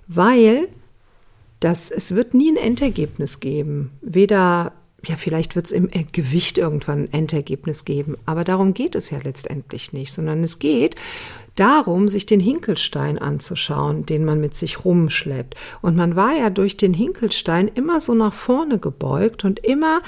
Weil 0.08 0.69
das, 1.60 1.91
es 1.91 2.15
wird 2.15 2.34
nie 2.34 2.51
ein 2.51 2.58
Endergebnis 2.58 3.39
geben. 3.39 3.91
Weder 4.01 4.73
ja, 5.05 5.15
vielleicht 5.15 5.55
wird 5.55 5.67
es 5.67 5.71
im 5.71 5.89
äh, 5.89 6.03
Gewicht 6.12 6.57
irgendwann 6.57 7.03
ein 7.03 7.13
Endergebnis 7.13 7.85
geben, 7.85 8.17
aber 8.25 8.43
darum 8.43 8.73
geht 8.73 8.95
es 8.95 9.09
ja 9.09 9.19
letztendlich 9.23 9.93
nicht, 9.93 10.12
sondern 10.12 10.43
es 10.43 10.59
geht 10.59 10.95
darum, 11.55 12.07
sich 12.07 12.25
den 12.25 12.39
Hinkelstein 12.39 13.17
anzuschauen, 13.17 14.05
den 14.05 14.23
man 14.23 14.39
mit 14.39 14.55
sich 14.55 14.85
rumschleppt. 14.85 15.55
Und 15.81 15.95
man 15.95 16.15
war 16.15 16.33
ja 16.33 16.49
durch 16.49 16.77
den 16.77 16.93
Hinkelstein 16.93 17.67
immer 17.67 17.99
so 17.99 18.13
nach 18.13 18.33
vorne 18.33 18.79
gebeugt 18.79 19.43
und 19.43 19.59
immer 19.59 20.01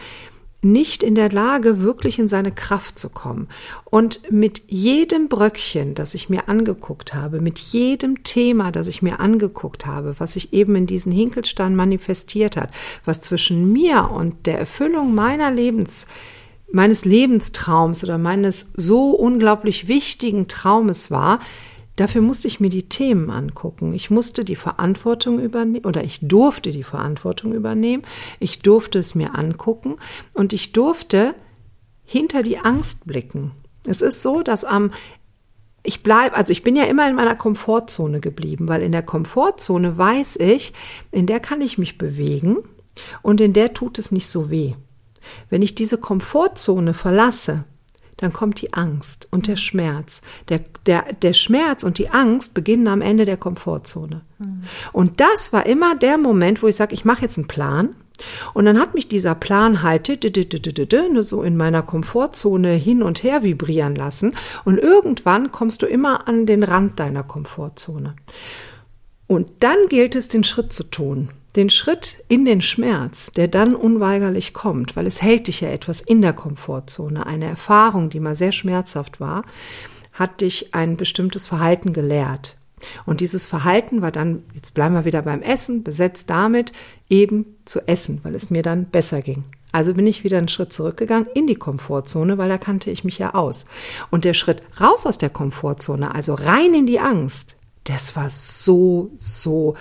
nicht 0.64 1.02
in 1.02 1.16
der 1.16 1.32
Lage, 1.32 1.82
wirklich 1.82 2.20
in 2.20 2.28
seine 2.28 2.52
Kraft 2.52 3.00
zu 3.00 3.10
kommen. 3.10 3.48
Und 3.86 4.32
mit 4.32 4.64
jedem 4.68 5.28
Bröckchen, 5.28 5.96
das 5.96 6.14
ich 6.14 6.30
mir 6.30 6.50
angeguckt 6.50 7.14
habe, 7.14 7.42
mit 7.42 7.58
jedem 7.60 8.24
Thema, 8.24 8.72
das 8.72 8.88
ich 8.88 9.02
mir 9.02 9.20
angeguckt 9.20 9.86
habe, 9.86 10.16
was 10.20 10.34
sich 10.34 10.54
eben 10.54 10.76
in 10.76 10.86
diesen 10.86 11.12
Hinkelstein 11.12 11.76
manifestiert 11.76 12.58
hat, 12.58 12.70
was 13.06 13.22
zwischen 13.22 13.72
mir 13.72 14.12
und 14.12 14.46
der 14.46 14.60
Erfüllung 14.60 15.16
meiner 15.16 15.52
Lebens 15.52 16.06
meines 16.74 17.04
Lebenstraums 17.04 18.04
oder 18.04 18.18
meines 18.18 18.72
so 18.76 19.12
unglaublich 19.12 19.90
wichtigen 19.90 20.48
Traumes 20.48 21.12
war, 21.12 21.40
Dafür 21.96 22.22
musste 22.22 22.48
ich 22.48 22.60
mir 22.60 22.70
die 22.70 22.88
Themen 22.90 23.30
angucken. 23.30 23.94
Ich 23.94 24.10
musste 24.10 24.46
die 24.46 24.56
Verantwortung 24.56 25.40
übernehmen 25.40 25.86
oder 25.86 26.04
ich 26.04 26.20
durfte 26.22 26.72
die 26.72 26.84
Verantwortung 26.84 27.54
übernehmen. 27.54 28.04
Ich 28.40 28.60
durfte 28.60 29.00
es 29.00 29.14
mir 29.14 29.36
angucken 29.36 29.98
und 30.34 30.54
ich 30.54 30.72
durfte 30.72 31.36
hinter 32.04 32.44
die 32.44 32.60
Angst 32.60 33.06
blicken. 33.06 33.52
Es 33.86 34.02
ist 34.02 34.22
so, 34.22 34.42
dass 34.42 34.64
am 34.64 34.92
ich 35.84 36.04
bleibe, 36.04 36.36
also 36.36 36.52
ich 36.52 36.62
bin 36.62 36.76
ja 36.76 36.84
immer 36.84 37.10
in 37.10 37.16
meiner 37.16 37.36
Komfortzone 37.36 38.20
geblieben, 38.20 38.68
weil 38.68 38.84
in 38.84 38.92
der 38.92 39.02
Komfortzone 39.02 39.98
weiß 39.98 40.36
ich, 40.36 40.74
in 41.12 41.26
der 41.26 41.40
kann 41.40 41.62
ich 41.62 41.80
mich 41.80 41.98
bewegen 41.98 42.58
und 43.24 43.42
in 43.42 43.54
der 43.54 43.74
tut 43.74 43.98
es 43.98 44.12
nicht 44.12 44.28
so 44.28 44.52
weh. 44.52 44.76
Wenn 45.50 45.62
ich 45.62 45.74
diese 45.74 45.98
Komfortzone 45.98 46.94
verlasse, 46.94 47.64
dann 48.22 48.32
kommt 48.32 48.62
die 48.62 48.74
Angst 48.74 49.28
und 49.32 49.48
der 49.48 49.58
Schmerz. 49.58 50.22
Der, 50.50 50.62
der, 50.86 51.14
der 51.14 51.34
Schmerz 51.34 51.84
und 51.84 51.98
die 51.98 52.10
Angst 52.10 52.54
beginnen 52.54 52.88
am 52.88 53.02
Ende 53.02 53.26
der 53.26 53.38
Komfortzone. 53.38 54.22
Und 54.94 55.20
das 55.20 55.52
war 55.52 55.66
immer 55.66 55.96
der 55.96 56.18
Moment, 56.18 56.64
wo 56.64 56.68
ich 56.68 56.76
sage, 56.76 56.94
ich 56.94 57.04
mache 57.04 57.24
jetzt 57.24 57.38
einen 57.38 57.48
Plan. 57.48 57.96
Und 58.54 58.66
dann 58.66 58.80
hat 58.80 58.94
mich 58.94 59.08
dieser 59.08 59.34
Plan 59.34 59.82
halt 59.82 60.08
so 61.24 61.42
in 61.42 61.58
meiner 61.58 61.82
Komfortzone 61.82 62.74
hin 62.74 63.02
und 63.02 63.24
her 63.24 63.44
vibrieren 63.44 63.96
lassen. 63.96 64.36
Und 64.64 64.78
irgendwann 64.78 65.52
kommst 65.52 65.82
du 65.82 65.88
immer 65.88 66.28
an 66.28 66.46
den 66.46 66.62
Rand 66.62 67.00
deiner 67.00 67.24
Komfortzone. 67.24 68.16
Und 69.26 69.50
dann 69.62 69.78
gilt 69.90 70.16
es, 70.16 70.28
den 70.28 70.44
Schritt 70.44 70.74
zu 70.74 70.84
tun 70.84 71.30
den 71.56 71.70
Schritt 71.70 72.24
in 72.28 72.46
den 72.46 72.62
Schmerz, 72.62 73.32
der 73.32 73.48
dann 73.48 73.76
unweigerlich 73.76 74.54
kommt, 74.54 74.96
weil 74.96 75.06
es 75.06 75.22
hält 75.22 75.48
dich 75.48 75.62
ja 75.62 75.70
etwas 75.70 76.02
in 76.02 76.22
der 76.22 76.34
Komfortzone, 76.34 77.26
eine 77.26 77.46
Erfahrung, 77.46 78.10
die 78.10 78.20
mal 78.20 78.36
sehr 78.36 78.52
schmerzhaft 78.52 79.20
war, 79.20 79.44
hat 80.14 80.42
dich 80.42 80.74
ein 80.74 80.98
bestimmtes 80.98 81.48
Verhalten 81.48 81.94
gelehrt. 81.94 82.56
Und 83.06 83.22
dieses 83.22 83.46
Verhalten 83.46 84.02
war 84.02 84.12
dann, 84.12 84.44
jetzt 84.54 84.74
bleiben 84.74 84.96
wir 84.96 85.06
wieder 85.06 85.22
beim 85.22 85.42
Essen, 85.42 85.84
besetzt 85.84 86.30
damit, 86.30 86.74
eben 87.10 87.46
zu 87.66 87.88
essen, 87.88 88.22
weil 88.24 88.34
es 88.34 88.50
mir 88.50 88.64
dann 88.64 88.86
besser 88.86 89.22
ging. 89.22 89.44
Also 89.72 89.94
bin 89.94 90.08
ich 90.08 90.24
wieder 90.24 90.38
einen 90.38 90.50
Schritt 90.50 90.74
zurückgegangen 90.74 91.30
in 91.34 91.48
die 91.48 91.56
Komfortzone, 91.56 92.38
weil 92.38 92.50
da 92.50 92.58
kannte 92.58 92.92
ich 92.92 93.04
mich 93.04 93.20
ja 93.20 93.34
aus. 93.34 93.66
Und 94.10 94.26
der 94.26 94.34
Schritt 94.34 94.64
raus 94.80 95.06
aus 95.06 95.18
der 95.18 95.30
Komfortzone, 95.30 96.14
also 96.14 96.34
rein 96.34 96.74
in 96.74 96.86
die 96.86 97.00
Angst, 97.00 97.56
das 97.86 98.16
war 98.16 98.30
so, 98.30 99.12
so 99.18 99.76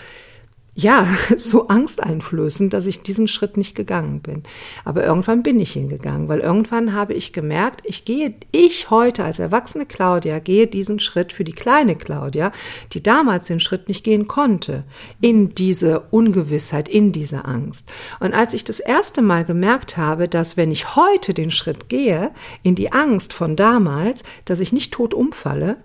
ja, 0.82 1.06
so 1.36 1.68
angsteinflößend, 1.68 2.72
dass 2.72 2.86
ich 2.86 3.02
diesen 3.02 3.28
Schritt 3.28 3.56
nicht 3.56 3.74
gegangen 3.74 4.20
bin. 4.20 4.42
Aber 4.84 5.04
irgendwann 5.04 5.42
bin 5.42 5.60
ich 5.60 5.72
hingegangen, 5.72 6.28
weil 6.28 6.40
irgendwann 6.40 6.94
habe 6.94 7.14
ich 7.14 7.32
gemerkt, 7.32 7.82
ich 7.84 8.04
gehe, 8.04 8.34
ich 8.52 8.90
heute 8.90 9.24
als 9.24 9.38
erwachsene 9.38 9.86
Claudia 9.86 10.38
gehe 10.38 10.66
diesen 10.66 11.00
Schritt 11.00 11.32
für 11.32 11.44
die 11.44 11.52
kleine 11.52 11.96
Claudia, 11.96 12.52
die 12.92 13.02
damals 13.02 13.46
den 13.46 13.60
Schritt 13.60 13.88
nicht 13.88 14.04
gehen 14.04 14.26
konnte, 14.26 14.84
in 15.20 15.54
diese 15.54 16.00
Ungewissheit, 16.10 16.88
in 16.88 17.12
diese 17.12 17.44
Angst. 17.44 17.88
Und 18.20 18.34
als 18.34 18.54
ich 18.54 18.64
das 18.64 18.80
erste 18.80 19.22
Mal 19.22 19.44
gemerkt 19.44 19.96
habe, 19.96 20.28
dass 20.28 20.56
wenn 20.56 20.70
ich 20.70 20.96
heute 20.96 21.34
den 21.34 21.50
Schritt 21.50 21.88
gehe, 21.88 22.30
in 22.62 22.74
die 22.74 22.92
Angst 22.92 23.32
von 23.32 23.56
damals, 23.56 24.22
dass 24.44 24.60
ich 24.60 24.72
nicht 24.72 24.92
tot 24.92 25.14
umfalle, 25.14 25.76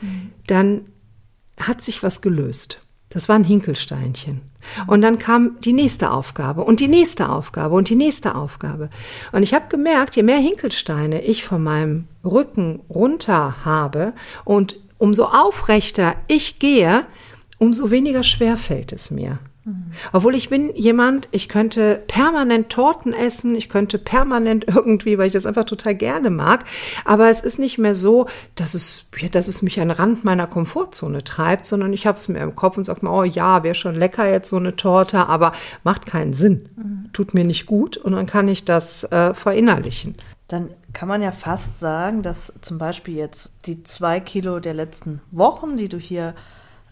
mhm. 0.00 0.30
dann 0.46 0.80
hat 1.58 1.82
sich 1.82 2.02
was 2.02 2.20
gelöst. 2.20 2.83
Das 3.14 3.28
war 3.28 3.36
ein 3.36 3.44
Hinkelsteinchen. 3.44 4.42
Und 4.88 5.02
dann 5.02 5.18
kam 5.18 5.56
die 5.60 5.72
nächste 5.72 6.10
Aufgabe 6.10 6.64
und 6.64 6.80
die 6.80 6.88
nächste 6.88 7.28
Aufgabe 7.30 7.74
und 7.74 7.88
die 7.88 7.94
nächste 7.94 8.34
Aufgabe. 8.34 8.90
Und 9.30 9.42
ich 9.42 9.54
habe 9.54 9.66
gemerkt, 9.68 10.16
je 10.16 10.24
mehr 10.24 10.38
Hinkelsteine 10.38 11.22
ich 11.22 11.44
von 11.44 11.62
meinem 11.62 12.08
Rücken 12.24 12.80
runter 12.90 13.64
habe 13.64 14.14
und 14.44 14.76
umso 14.98 15.26
aufrechter 15.26 16.16
ich 16.26 16.58
gehe, 16.58 17.06
umso 17.58 17.90
weniger 17.90 18.24
schwer 18.24 18.56
fällt 18.56 18.92
es 18.92 19.10
mir. 19.10 19.38
Obwohl 20.12 20.34
ich 20.34 20.50
bin 20.50 20.74
jemand, 20.74 21.28
ich 21.30 21.48
könnte 21.48 22.02
permanent 22.06 22.68
Torten 22.68 23.14
essen, 23.14 23.54
ich 23.54 23.70
könnte 23.70 23.98
permanent 23.98 24.66
irgendwie, 24.68 25.16
weil 25.16 25.28
ich 25.28 25.32
das 25.32 25.46
einfach 25.46 25.64
total 25.64 25.94
gerne 25.94 26.28
mag. 26.28 26.64
Aber 27.04 27.30
es 27.30 27.40
ist 27.40 27.58
nicht 27.58 27.78
mehr 27.78 27.94
so, 27.94 28.26
dass 28.56 28.74
es, 28.74 29.06
dass 29.32 29.48
es 29.48 29.62
mich 29.62 29.80
an 29.80 29.88
den 29.88 29.96
Rand 29.96 30.24
meiner 30.24 30.46
Komfortzone 30.46 31.24
treibt, 31.24 31.64
sondern 31.64 31.94
ich 31.94 32.06
habe 32.06 32.16
es 32.16 32.28
mir 32.28 32.40
im 32.40 32.54
Kopf 32.54 32.76
und 32.76 32.84
sage 32.84 33.00
mir, 33.02 33.12
oh 33.12 33.24
ja, 33.24 33.62
wäre 33.62 33.74
schon 33.74 33.94
lecker 33.94 34.30
jetzt 34.30 34.50
so 34.50 34.56
eine 34.56 34.76
Torte, 34.76 35.28
aber 35.28 35.52
macht 35.82 36.04
keinen 36.04 36.34
Sinn, 36.34 36.68
mhm. 36.76 37.10
tut 37.14 37.32
mir 37.32 37.44
nicht 37.44 37.64
gut 37.64 37.96
und 37.96 38.12
dann 38.12 38.26
kann 38.26 38.48
ich 38.48 38.64
das 38.66 39.04
äh, 39.04 39.32
verinnerlichen. 39.32 40.14
Dann 40.48 40.70
kann 40.92 41.08
man 41.08 41.22
ja 41.22 41.32
fast 41.32 41.80
sagen, 41.80 42.22
dass 42.22 42.52
zum 42.60 42.76
Beispiel 42.76 43.16
jetzt 43.16 43.50
die 43.64 43.82
zwei 43.82 44.20
Kilo 44.20 44.60
der 44.60 44.74
letzten 44.74 45.22
Wochen, 45.30 45.78
die 45.78 45.88
du 45.88 45.96
hier 45.96 46.34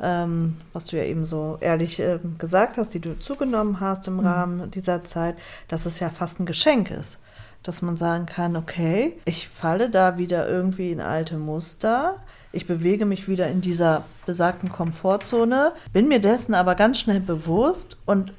ähm, 0.01 0.57
was 0.73 0.87
du 0.87 0.97
ja 0.97 1.05
eben 1.05 1.25
so 1.25 1.59
ehrlich 1.61 2.01
äh, 2.01 2.19
gesagt 2.39 2.77
hast, 2.77 2.95
die 2.95 3.01
du 3.01 3.19
zugenommen 3.19 3.81
hast 3.81 4.09
im 4.09 4.15
mhm. 4.15 4.27
Rahmen 4.27 4.71
dieser 4.71 5.05
Zeit, 5.05 5.37
dass 5.69 5.87
es 5.87 6.01
ja 6.01 6.11
fast 6.11 6.41
ein 6.41 6.47
Geschenk 6.47 6.91
ist. 6.91 7.19
Dass 7.63 7.83
man 7.83 7.97
sagen 7.97 8.27
kann, 8.27 8.57
okay, 8.57 9.19
ich 9.25 9.49
falle 9.49 9.89
da 9.89 10.19
wieder 10.19 10.49
irgendwie 10.49 10.91
in 10.91 11.01
alte 11.01 11.37
Muster, 11.37 12.17
ich 12.51 12.67
bewege 12.67 13.07
mich 13.07 13.29
wieder 13.29 13.49
in 13.49 13.61
dieser 13.61 14.05
besagten 14.27 14.71
Komfortzone, 14.71 15.73
bin 15.93 16.09
mir 16.09 16.21
dessen 16.21 16.55
aber 16.55 16.75
ganz 16.75 16.99
schnell 16.99 17.21
bewusst 17.21 17.99
und 18.05 18.33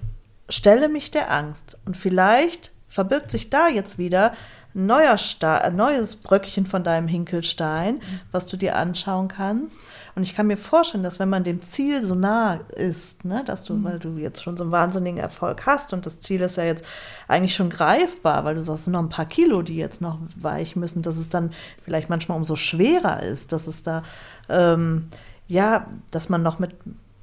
stelle 0.49 0.89
mich 0.89 1.09
der 1.09 1.31
Angst. 1.31 1.77
Und 1.85 1.97
vielleicht 1.97 2.71
verbirgt 2.87 3.31
sich 3.31 3.49
da 3.49 3.69
jetzt 3.69 3.97
wieder 3.97 4.33
neuer 4.73 5.17
Sta 5.17 5.57
ein 5.57 5.75
neues 5.75 6.15
Bröckchen 6.15 6.65
von 6.65 6.83
deinem 6.83 7.07
Hinkelstein, 7.07 8.01
was 8.31 8.47
du 8.47 8.57
dir 8.57 8.75
anschauen 8.75 9.27
kannst. 9.27 9.79
Und 10.15 10.23
ich 10.23 10.35
kann 10.35 10.47
mir 10.47 10.57
vorstellen, 10.57 11.03
dass 11.03 11.19
wenn 11.19 11.29
man 11.29 11.43
dem 11.43 11.61
Ziel 11.61 12.03
so 12.03 12.15
nah 12.15 12.55
ist, 12.75 13.23
ne, 13.25 13.43
dass 13.45 13.65
du, 13.65 13.75
mhm. 13.75 13.83
weil 13.83 13.99
du 13.99 14.17
jetzt 14.17 14.43
schon 14.43 14.57
so 14.57 14.63
einen 14.63 14.71
wahnsinnigen 14.71 15.19
Erfolg 15.19 15.65
hast 15.65 15.93
und 15.93 16.05
das 16.05 16.19
Ziel 16.19 16.41
ist 16.41 16.57
ja 16.57 16.63
jetzt 16.63 16.83
eigentlich 17.27 17.55
schon 17.55 17.69
greifbar, 17.69 18.45
weil 18.45 18.55
du 18.55 18.63
sagst, 18.63 18.87
noch 18.87 18.99
ein 18.99 19.09
paar 19.09 19.25
Kilo, 19.25 19.61
die 19.61 19.75
jetzt 19.75 20.01
noch 20.01 20.19
weich 20.35 20.75
müssen, 20.75 21.01
dass 21.01 21.17
es 21.17 21.29
dann 21.29 21.51
vielleicht 21.83 22.09
manchmal 22.09 22.37
umso 22.37 22.55
schwerer 22.55 23.21
ist, 23.21 23.51
dass 23.51 23.67
es 23.67 23.83
da, 23.83 24.03
ähm, 24.49 25.09
ja, 25.47 25.87
dass 26.11 26.29
man 26.29 26.41
noch 26.41 26.59
mit 26.59 26.75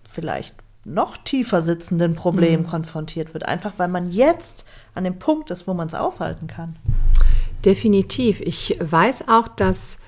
vielleicht 0.08 0.54
noch 0.84 1.16
tiefer 1.18 1.60
sitzenden 1.60 2.14
Problemen 2.14 2.64
mhm. 2.64 2.68
konfrontiert 2.68 3.34
wird, 3.34 3.44
einfach 3.46 3.74
weil 3.76 3.88
man 3.88 4.10
jetzt 4.10 4.66
an 4.94 5.04
dem 5.04 5.18
Punkt 5.18 5.50
ist, 5.50 5.66
wo 5.66 5.74
man 5.74 5.88
es 5.88 5.94
aushalten 5.94 6.46
kann. 6.46 6.76
Definitiv. 7.64 8.40
Ich 8.40 8.76
weiß 8.80 9.28
auch, 9.28 9.48
dass 9.48 9.98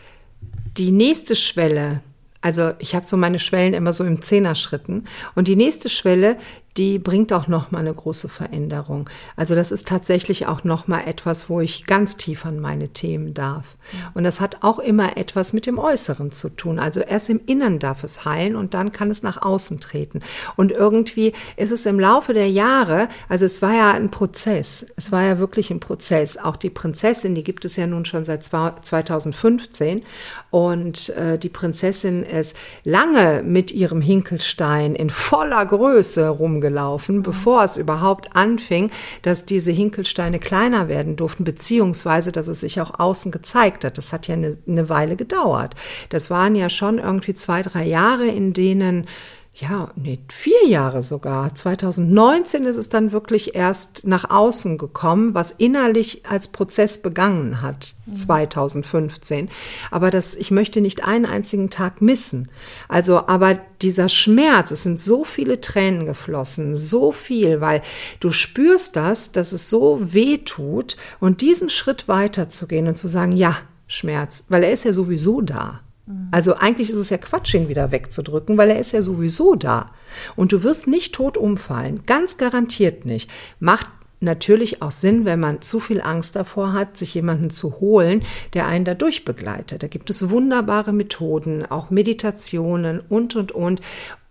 die 0.76 0.92
nächste 0.92 1.36
Schwelle, 1.36 2.02
also 2.40 2.72
ich 2.78 2.94
habe 2.94 3.06
so 3.06 3.16
meine 3.16 3.38
Schwellen 3.38 3.74
immer 3.74 3.92
so 3.92 4.04
im 4.04 4.22
Zehnerschritten 4.22 5.04
und 5.34 5.48
die 5.48 5.56
nächste 5.56 5.88
Schwelle, 5.88 6.38
die 6.76 6.98
bringt 6.98 7.32
auch 7.32 7.48
noch 7.48 7.70
mal 7.70 7.80
eine 7.80 7.92
große 7.92 8.28
Veränderung. 8.28 9.10
Also 9.36 9.54
das 9.54 9.72
ist 9.72 9.88
tatsächlich 9.88 10.46
auch 10.46 10.64
noch 10.64 10.88
mal 10.88 11.02
etwas, 11.06 11.50
wo 11.50 11.60
ich 11.60 11.86
ganz 11.86 12.16
tief 12.16 12.46
an 12.46 12.60
meine 12.60 12.88
Themen 12.88 13.34
darf. 13.34 13.76
Und 14.14 14.24
das 14.24 14.40
hat 14.40 14.58
auch 14.62 14.78
immer 14.78 15.16
etwas 15.18 15.52
mit 15.52 15.66
dem 15.66 15.78
Äußeren 15.78 16.32
zu 16.32 16.48
tun. 16.48 16.78
Also 16.78 17.00
erst 17.00 17.28
im 17.28 17.40
Innern 17.44 17.78
darf 17.78 18.04
es 18.04 18.24
heilen 18.24 18.56
und 18.56 18.72
dann 18.72 18.92
kann 18.92 19.10
es 19.10 19.22
nach 19.22 19.42
außen 19.42 19.80
treten. 19.80 20.20
Und 20.56 20.72
irgendwie 20.72 21.34
ist 21.56 21.72
es 21.72 21.84
im 21.84 22.00
Laufe 22.00 22.32
der 22.32 22.48
Jahre, 22.48 23.08
also 23.28 23.44
es 23.44 23.60
war 23.60 23.74
ja 23.74 23.92
ein 23.92 24.10
Prozess. 24.10 24.86
Es 24.96 25.12
war 25.12 25.22
ja 25.22 25.38
wirklich 25.38 25.70
ein 25.70 25.80
Prozess. 25.80 26.38
Auch 26.38 26.56
die 26.56 26.70
Prinzessin, 26.70 27.34
die 27.34 27.44
gibt 27.44 27.66
es 27.66 27.76
ja 27.76 27.86
nun 27.86 28.06
schon 28.06 28.24
seit 28.24 28.44
2015 28.44 30.02
und 30.50 31.10
äh, 31.10 31.38
die 31.38 31.50
Prinzessin 31.50 32.22
ist 32.22 32.56
lange 32.84 33.42
mit 33.44 33.72
ihrem 33.72 34.00
Hinkelstein 34.00 34.94
in 34.94 35.10
voller 35.10 35.66
Größe 35.66 36.28
rum 36.28 36.61
gelaufen, 36.62 37.22
bevor 37.22 37.62
es 37.64 37.76
überhaupt 37.76 38.34
anfing, 38.34 38.90
dass 39.20 39.44
diese 39.44 39.70
Hinkelsteine 39.70 40.38
kleiner 40.38 40.88
werden 40.88 41.16
durften, 41.16 41.44
beziehungsweise 41.44 42.32
dass 42.32 42.48
es 42.48 42.60
sich 42.60 42.80
auch 42.80 42.98
außen 42.98 43.30
gezeigt 43.30 43.84
hat. 43.84 43.98
Das 43.98 44.14
hat 44.14 44.28
ja 44.28 44.34
eine, 44.34 44.56
eine 44.66 44.88
Weile 44.88 45.16
gedauert. 45.16 45.74
Das 46.08 46.30
waren 46.30 46.54
ja 46.54 46.70
schon 46.70 46.98
irgendwie 46.98 47.34
zwei, 47.34 47.60
drei 47.60 47.84
Jahre, 47.84 48.26
in 48.26 48.54
denen 48.54 49.06
ja, 49.54 49.90
nee, 49.96 50.18
vier 50.30 50.66
Jahre 50.66 51.02
sogar. 51.02 51.54
2019 51.54 52.64
ist 52.64 52.76
es 52.76 52.88
dann 52.88 53.12
wirklich 53.12 53.54
erst 53.54 54.06
nach 54.06 54.30
außen 54.30 54.78
gekommen, 54.78 55.34
was 55.34 55.50
innerlich 55.50 56.22
als 56.26 56.48
Prozess 56.48 57.02
begangen 57.02 57.60
hat, 57.60 57.94
mhm. 58.06 58.14
2015. 58.14 59.50
Aber 59.90 60.10
das, 60.10 60.34
ich 60.34 60.50
möchte 60.50 60.80
nicht 60.80 61.04
einen 61.04 61.26
einzigen 61.26 61.68
Tag 61.68 62.00
missen. 62.00 62.50
Also, 62.88 63.26
aber 63.26 63.58
dieser 63.82 64.08
Schmerz, 64.08 64.70
es 64.70 64.84
sind 64.84 64.98
so 64.98 65.22
viele 65.22 65.60
Tränen 65.60 66.06
geflossen, 66.06 66.74
so 66.74 67.12
viel, 67.12 67.60
weil 67.60 67.82
du 68.20 68.30
spürst 68.30 68.96
das, 68.96 69.32
dass 69.32 69.52
es 69.52 69.68
so 69.68 69.98
weh 70.00 70.38
tut 70.38 70.96
und 71.20 71.42
diesen 71.42 71.68
Schritt 71.68 72.08
weiterzugehen 72.08 72.88
und 72.88 72.96
zu 72.96 73.06
sagen, 73.06 73.32
ja, 73.32 73.54
Schmerz, 73.86 74.46
weil 74.48 74.64
er 74.64 74.72
ist 74.72 74.84
ja 74.84 74.94
sowieso 74.94 75.42
da. 75.42 75.82
Also 76.30 76.54
eigentlich 76.54 76.90
ist 76.90 76.96
es 76.96 77.10
ja 77.10 77.18
Quatsch, 77.18 77.54
ihn 77.54 77.68
wieder 77.68 77.92
wegzudrücken, 77.92 78.56
weil 78.56 78.70
er 78.70 78.78
ist 78.78 78.92
ja 78.92 79.02
sowieso 79.02 79.54
da. 79.54 79.90
Und 80.34 80.52
du 80.52 80.62
wirst 80.62 80.86
nicht 80.86 81.14
tot 81.14 81.36
umfallen, 81.36 82.02
ganz 82.06 82.36
garantiert 82.36 83.04
nicht. 83.04 83.30
Macht 83.60 83.90
natürlich 84.20 84.80
auch 84.80 84.90
Sinn, 84.90 85.24
wenn 85.24 85.40
man 85.40 85.60
zu 85.60 85.80
viel 85.80 86.00
Angst 86.00 86.36
davor 86.36 86.72
hat, 86.72 86.96
sich 86.96 87.12
jemanden 87.14 87.50
zu 87.50 87.80
holen, 87.80 88.22
der 88.54 88.66
einen 88.66 88.84
dadurch 88.84 89.24
begleitet. 89.24 89.82
Da 89.82 89.88
gibt 89.88 90.08
es 90.10 90.30
wunderbare 90.30 90.92
Methoden, 90.92 91.66
auch 91.66 91.90
Meditationen 91.90 93.00
und, 93.00 93.36
und, 93.36 93.52
und 93.52 93.80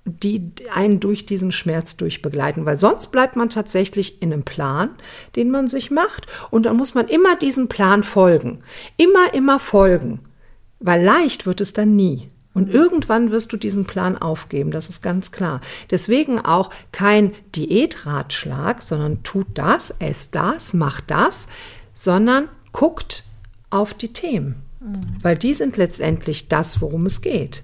die 0.03 0.51
einen 0.73 0.99
durch 0.99 1.25
diesen 1.27 1.51
Schmerz 1.51 1.95
durchbegleiten, 1.95 2.65
weil 2.65 2.77
sonst 2.77 3.11
bleibt 3.11 3.35
man 3.35 3.49
tatsächlich 3.49 4.21
in 4.21 4.33
einem 4.33 4.43
Plan, 4.43 4.89
den 5.35 5.51
man 5.51 5.67
sich 5.67 5.91
macht 5.91 6.25
und 6.49 6.65
dann 6.65 6.77
muss 6.77 6.95
man 6.95 7.07
immer 7.07 7.35
diesem 7.35 7.67
Plan 7.67 8.01
folgen. 8.01 8.63
Immer, 8.97 9.33
immer 9.33 9.59
folgen. 9.59 10.19
Weil 10.81 11.03
leicht 11.03 11.45
wird 11.45 11.61
es 11.61 11.73
dann 11.73 11.95
nie. 11.95 12.29
Und 12.53 12.69
irgendwann 12.69 13.31
wirst 13.31 13.53
du 13.53 13.57
diesen 13.57 13.85
Plan 13.85 14.17
aufgeben, 14.17 14.71
das 14.71 14.89
ist 14.89 15.01
ganz 15.01 15.31
klar. 15.31 15.61
Deswegen 15.89 16.39
auch 16.39 16.69
kein 16.91 17.31
Diätratschlag, 17.55 18.81
sondern 18.81 19.23
tut 19.23 19.47
das, 19.53 19.93
esst 19.99 20.35
das, 20.35 20.73
macht 20.73 21.09
das, 21.09 21.47
sondern 21.93 22.49
guckt 22.73 23.23
auf 23.69 23.93
die 23.93 24.11
Themen. 24.11 24.55
Mhm. 24.81 24.99
Weil 25.21 25.37
die 25.37 25.53
sind 25.53 25.77
letztendlich 25.77 26.49
das, 26.49 26.81
worum 26.81 27.05
es 27.05 27.21
geht. 27.21 27.63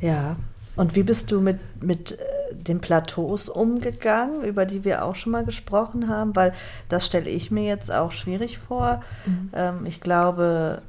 Ja, 0.00 0.36
und 0.76 0.94
wie 0.94 1.02
bist 1.02 1.30
du 1.30 1.40
mit, 1.40 1.58
mit 1.82 2.12
äh, 2.12 2.54
den 2.54 2.80
Plateaus 2.80 3.48
umgegangen, 3.48 4.42
über 4.42 4.64
die 4.64 4.84
wir 4.84 5.04
auch 5.04 5.16
schon 5.16 5.32
mal 5.32 5.44
gesprochen 5.44 6.08
haben? 6.08 6.36
Weil 6.36 6.54
das 6.88 7.04
stelle 7.04 7.28
ich 7.28 7.50
mir 7.50 7.64
jetzt 7.64 7.90
auch 7.90 8.12
schwierig 8.12 8.58
vor. 8.58 9.02
Mhm. 9.26 9.50
Ähm, 9.54 9.86
ich 9.86 10.00
glaube, 10.00 10.82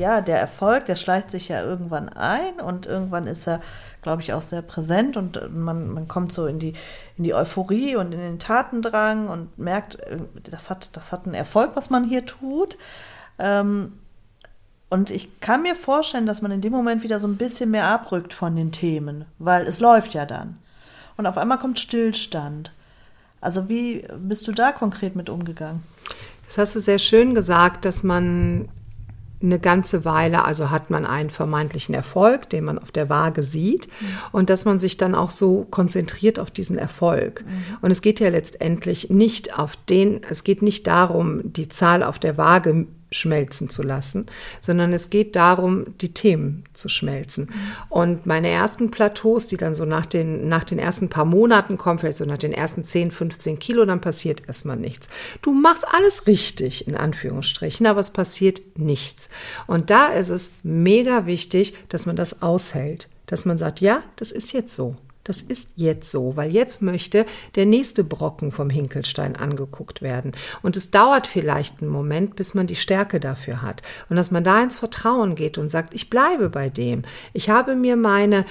ja, 0.00 0.20
der 0.20 0.40
Erfolg, 0.40 0.86
der 0.86 0.96
schleicht 0.96 1.30
sich 1.30 1.48
ja 1.48 1.62
irgendwann 1.62 2.08
ein 2.08 2.58
und 2.60 2.86
irgendwann 2.86 3.26
ist 3.26 3.46
er, 3.46 3.60
glaube 4.02 4.22
ich, 4.22 4.32
auch 4.32 4.42
sehr 4.42 4.62
präsent 4.62 5.16
und 5.16 5.54
man, 5.54 5.90
man 5.90 6.08
kommt 6.08 6.32
so 6.32 6.46
in 6.46 6.58
die, 6.58 6.72
in 7.18 7.24
die 7.24 7.34
Euphorie 7.34 7.96
und 7.96 8.12
in 8.12 8.20
den 8.20 8.38
Tatendrang 8.38 9.28
und 9.28 9.58
merkt, 9.58 9.98
das 10.50 10.70
hat, 10.70 10.96
das 10.96 11.12
hat 11.12 11.26
einen 11.26 11.34
Erfolg, 11.34 11.72
was 11.74 11.90
man 11.90 12.04
hier 12.04 12.24
tut. 12.24 12.78
Ähm, 13.38 13.92
und 14.88 15.10
ich 15.10 15.40
kann 15.40 15.62
mir 15.62 15.76
vorstellen, 15.76 16.26
dass 16.26 16.42
man 16.42 16.50
in 16.50 16.62
dem 16.62 16.72
Moment 16.72 17.02
wieder 17.02 17.20
so 17.20 17.28
ein 17.28 17.36
bisschen 17.36 17.70
mehr 17.70 17.84
abrückt 17.84 18.34
von 18.34 18.56
den 18.56 18.72
Themen, 18.72 19.26
weil 19.38 19.66
es 19.66 19.80
läuft 19.80 20.14
ja 20.14 20.26
dann. 20.26 20.58
Und 21.16 21.26
auf 21.26 21.38
einmal 21.38 21.58
kommt 21.58 21.78
Stillstand. 21.78 22.72
Also 23.40 23.68
wie 23.68 24.06
bist 24.18 24.48
du 24.48 24.52
da 24.52 24.72
konkret 24.72 25.14
mit 25.14 25.28
umgegangen? 25.28 25.82
Das 26.46 26.58
hast 26.58 26.74
du 26.74 26.80
sehr 26.80 26.98
schön 26.98 27.34
gesagt, 27.34 27.84
dass 27.84 28.02
man 28.02 28.68
eine 29.42 29.58
ganze 29.58 30.04
Weile, 30.04 30.44
also 30.44 30.70
hat 30.70 30.90
man 30.90 31.06
einen 31.06 31.30
vermeintlichen 31.30 31.94
Erfolg, 31.94 32.50
den 32.50 32.64
man 32.64 32.78
auf 32.78 32.90
der 32.90 33.08
Waage 33.08 33.42
sieht 33.42 33.86
mhm. 33.86 34.06
und 34.32 34.50
dass 34.50 34.64
man 34.64 34.78
sich 34.78 34.96
dann 34.96 35.14
auch 35.14 35.30
so 35.30 35.66
konzentriert 35.70 36.38
auf 36.38 36.50
diesen 36.50 36.76
Erfolg. 36.76 37.44
Mhm. 37.46 37.78
Und 37.80 37.90
es 37.90 38.02
geht 38.02 38.20
ja 38.20 38.28
letztendlich 38.28 39.08
nicht 39.08 39.58
auf 39.58 39.76
den, 39.76 40.20
es 40.28 40.44
geht 40.44 40.60
nicht 40.62 40.86
darum, 40.86 41.40
die 41.44 41.68
Zahl 41.68 42.02
auf 42.02 42.18
der 42.18 42.36
Waage 42.36 42.86
schmelzen 43.12 43.68
zu 43.68 43.82
lassen, 43.82 44.26
sondern 44.60 44.92
es 44.92 45.10
geht 45.10 45.36
darum, 45.36 45.98
die 46.00 46.14
Themen 46.14 46.64
zu 46.74 46.88
schmelzen. 46.88 47.50
Und 47.88 48.26
meine 48.26 48.48
ersten 48.48 48.90
Plateaus, 48.90 49.46
die 49.46 49.56
dann 49.56 49.74
so 49.74 49.84
nach 49.84 50.06
den, 50.06 50.48
nach 50.48 50.64
den 50.64 50.78
ersten 50.78 51.08
paar 51.08 51.24
Monaten 51.24 51.76
kommen, 51.76 51.98
vielleicht 51.98 52.18
so 52.18 52.24
nach 52.24 52.38
den 52.38 52.52
ersten 52.52 52.84
10, 52.84 53.10
15 53.10 53.58
Kilo, 53.58 53.84
dann 53.84 54.00
passiert 54.00 54.42
erstmal 54.46 54.76
nichts. 54.76 55.08
Du 55.42 55.52
machst 55.52 55.84
alles 55.92 56.26
richtig, 56.26 56.86
in 56.86 56.96
Anführungsstrichen, 56.96 57.86
aber 57.86 58.00
es 58.00 58.10
passiert 58.10 58.62
nichts. 58.76 59.28
Und 59.66 59.90
da 59.90 60.08
ist 60.08 60.30
es 60.30 60.50
mega 60.62 61.26
wichtig, 61.26 61.74
dass 61.88 62.06
man 62.06 62.16
das 62.16 62.42
aushält, 62.42 63.08
dass 63.26 63.44
man 63.44 63.58
sagt, 63.58 63.80
ja, 63.80 64.00
das 64.16 64.32
ist 64.32 64.52
jetzt 64.52 64.74
so. 64.74 64.96
Das 65.24 65.42
ist 65.42 65.70
jetzt 65.76 66.10
so, 66.10 66.36
weil 66.36 66.50
jetzt 66.50 66.80
möchte 66.80 67.26
der 67.54 67.66
nächste 67.66 68.04
Brocken 68.04 68.52
vom 68.52 68.70
Hinkelstein 68.70 69.36
angeguckt 69.36 70.00
werden. 70.00 70.32
Und 70.62 70.76
es 70.76 70.90
dauert 70.90 71.26
vielleicht 71.26 71.82
einen 71.82 71.90
Moment, 71.90 72.36
bis 72.36 72.54
man 72.54 72.66
die 72.66 72.76
Stärke 72.76 73.20
dafür 73.20 73.62
hat. 73.62 73.82
Und 74.08 74.16
dass 74.16 74.30
man 74.30 74.44
da 74.44 74.62
ins 74.62 74.78
Vertrauen 74.78 75.34
geht 75.34 75.58
und 75.58 75.70
sagt, 75.70 75.94
ich 75.94 76.08
bleibe 76.08 76.48
bei 76.48 76.70
dem. 76.70 77.02
Ich 77.32 77.50
habe 77.50 77.76
mir 77.76 77.96
meine 77.96 78.44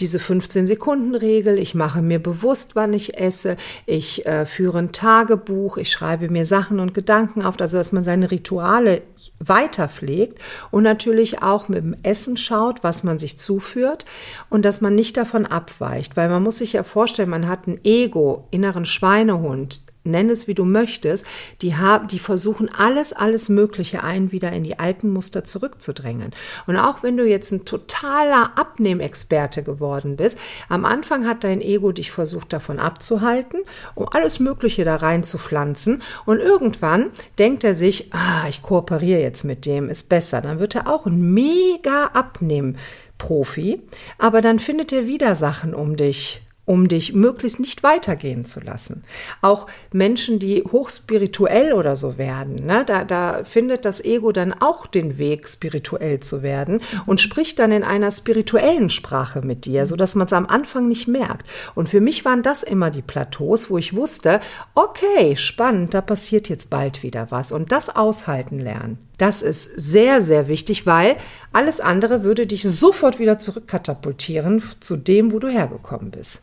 diese 0.00 0.18
15-Sekunden-Regel, 0.18 1.58
ich 1.58 1.74
mache 1.74 2.02
mir 2.02 2.18
bewusst, 2.18 2.76
wann 2.76 2.92
ich 2.92 3.18
esse, 3.18 3.56
ich 3.86 4.26
äh, 4.26 4.46
führe 4.46 4.78
ein 4.78 4.92
Tagebuch, 4.92 5.76
ich 5.76 5.90
schreibe 5.90 6.28
mir 6.28 6.44
Sachen 6.44 6.80
und 6.80 6.94
Gedanken 6.94 7.42
auf, 7.42 7.60
also 7.60 7.78
dass 7.78 7.92
man 7.92 8.04
seine 8.04 8.30
Rituale 8.30 9.02
weiter 9.38 9.88
pflegt 9.88 10.40
und 10.70 10.82
natürlich 10.82 11.42
auch 11.42 11.68
mit 11.68 11.78
dem 11.78 11.96
Essen 12.02 12.36
schaut, 12.36 12.82
was 12.82 13.04
man 13.04 13.18
sich 13.18 13.38
zuführt 13.38 14.04
und 14.48 14.64
dass 14.64 14.80
man 14.80 14.94
nicht 14.94 15.16
davon 15.16 15.46
abweicht, 15.46 16.16
weil 16.16 16.28
man 16.28 16.42
muss 16.42 16.58
sich 16.58 16.72
ja 16.72 16.82
vorstellen, 16.82 17.30
man 17.30 17.48
hat 17.48 17.66
ein 17.66 17.80
Ego, 17.84 18.46
inneren 18.50 18.84
Schweinehund, 18.84 19.82
nenn 20.08 20.30
es 20.30 20.48
wie 20.48 20.54
du 20.54 20.64
möchtest, 20.64 21.24
die, 21.62 21.76
haben, 21.76 22.08
die 22.08 22.18
versuchen 22.18 22.68
alles, 22.68 23.12
alles 23.12 23.48
Mögliche 23.48 24.02
ein 24.02 24.32
wieder 24.32 24.52
in 24.52 24.64
die 24.64 24.78
alten 24.78 25.10
Muster 25.10 25.44
zurückzudrängen. 25.44 26.32
Und 26.66 26.76
auch 26.76 27.02
wenn 27.02 27.16
du 27.16 27.26
jetzt 27.26 27.52
ein 27.52 27.64
totaler 27.64 28.52
Abnehmexperte 28.56 29.62
geworden 29.62 30.16
bist, 30.16 30.38
am 30.68 30.84
Anfang 30.84 31.26
hat 31.26 31.44
dein 31.44 31.60
Ego 31.60 31.92
dich 31.92 32.10
versucht 32.10 32.52
davon 32.52 32.78
abzuhalten, 32.78 33.60
um 33.94 34.08
alles 34.10 34.40
Mögliche 34.40 34.84
da 34.84 34.96
rein 34.96 35.22
zu 35.22 35.38
pflanzen. 35.38 36.02
Und 36.24 36.38
irgendwann 36.38 37.10
denkt 37.38 37.64
er 37.64 37.74
sich, 37.74 38.12
ah, 38.12 38.46
ich 38.48 38.62
kooperiere 38.62 39.20
jetzt 39.20 39.44
mit 39.44 39.66
dem, 39.66 39.88
ist 39.88 40.08
besser. 40.08 40.40
Dann 40.40 40.60
wird 40.60 40.74
er 40.74 40.88
auch 40.88 41.06
ein 41.06 41.32
mega 41.32 42.06
Abnehmen. 42.14 42.76
Profi, 43.18 43.82
aber 44.16 44.40
dann 44.40 44.60
findet 44.60 44.92
er 44.92 45.08
wieder 45.08 45.34
Sachen 45.34 45.74
um 45.74 45.96
dich 45.96 46.40
um 46.68 46.86
dich 46.86 47.14
möglichst 47.14 47.60
nicht 47.60 47.82
weitergehen 47.82 48.44
zu 48.44 48.60
lassen. 48.60 49.02
Auch 49.40 49.68
Menschen, 49.90 50.38
die 50.38 50.62
hochspirituell 50.62 51.72
oder 51.72 51.96
so 51.96 52.18
werden, 52.18 52.66
ne, 52.66 52.84
da, 52.84 53.04
da 53.04 53.42
findet 53.44 53.86
das 53.86 54.04
Ego 54.04 54.32
dann 54.32 54.52
auch 54.52 54.86
den 54.86 55.16
Weg, 55.16 55.48
spirituell 55.48 56.20
zu 56.20 56.42
werden 56.42 56.82
und 57.06 57.22
spricht 57.22 57.58
dann 57.58 57.72
in 57.72 57.84
einer 57.84 58.10
spirituellen 58.10 58.90
Sprache 58.90 59.40
mit 59.40 59.64
dir, 59.64 59.86
sodass 59.86 60.14
man 60.14 60.26
es 60.26 60.34
am 60.34 60.44
Anfang 60.44 60.88
nicht 60.88 61.08
merkt. 61.08 61.46
Und 61.74 61.88
für 61.88 62.02
mich 62.02 62.26
waren 62.26 62.42
das 62.42 62.62
immer 62.62 62.90
die 62.90 63.02
Plateaus, 63.02 63.70
wo 63.70 63.78
ich 63.78 63.96
wusste, 63.96 64.40
okay, 64.74 65.36
spannend, 65.38 65.94
da 65.94 66.02
passiert 66.02 66.50
jetzt 66.50 66.68
bald 66.68 67.02
wieder 67.02 67.30
was 67.30 67.50
und 67.50 67.72
das 67.72 67.88
aushalten 67.88 68.58
lernen. 68.58 68.98
Das 69.16 69.40
ist 69.40 69.70
sehr, 69.76 70.20
sehr 70.20 70.48
wichtig, 70.48 70.86
weil 70.86 71.16
alles 71.50 71.80
andere 71.80 72.24
würde 72.24 72.46
dich 72.46 72.62
sofort 72.62 73.18
wieder 73.18 73.38
zurückkatapultieren 73.38 74.62
zu 74.80 74.96
dem, 74.96 75.32
wo 75.32 75.38
du 75.38 75.48
hergekommen 75.48 76.10
bist. 76.10 76.42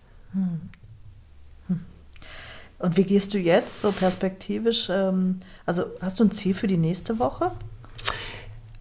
Und 2.80 2.98
wie 2.98 3.04
gehst 3.04 3.34
du 3.34 3.38
jetzt 3.38 3.80
so 3.80 3.91
perspektivisch? 3.91 4.88
Ähm, 4.89 5.39
also 5.65 5.86
hast 6.02 6.19
du 6.19 6.26
ein 6.26 6.32
Ziel 6.32 6.54
für 6.54 6.67
die 6.67 6.78
nächste 6.78 7.19
Woche? 7.19 7.52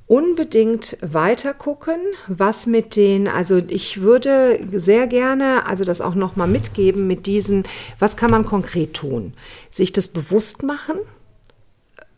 unbedingt 0.07 0.99
weiter 1.01 1.55
gucken, 1.55 1.97
was 2.29 2.67
mit 2.67 2.95
den, 2.97 3.27
also 3.27 3.63
ich 3.69 4.03
würde 4.03 4.61
sehr 4.73 5.07
gerne, 5.07 5.67
also 5.67 5.85
das 5.85 6.01
auch 6.01 6.15
nochmal 6.15 6.49
mitgeben 6.49 7.07
mit 7.07 7.27
diesen, 7.27 7.65
was 7.99 8.17
kann 8.17 8.31
man 8.31 8.45
konkret 8.45 8.95
tun? 8.95 9.33
Sich 9.71 9.93
das 9.93 10.09
bewusst 10.09 10.63
machen, 10.63 10.97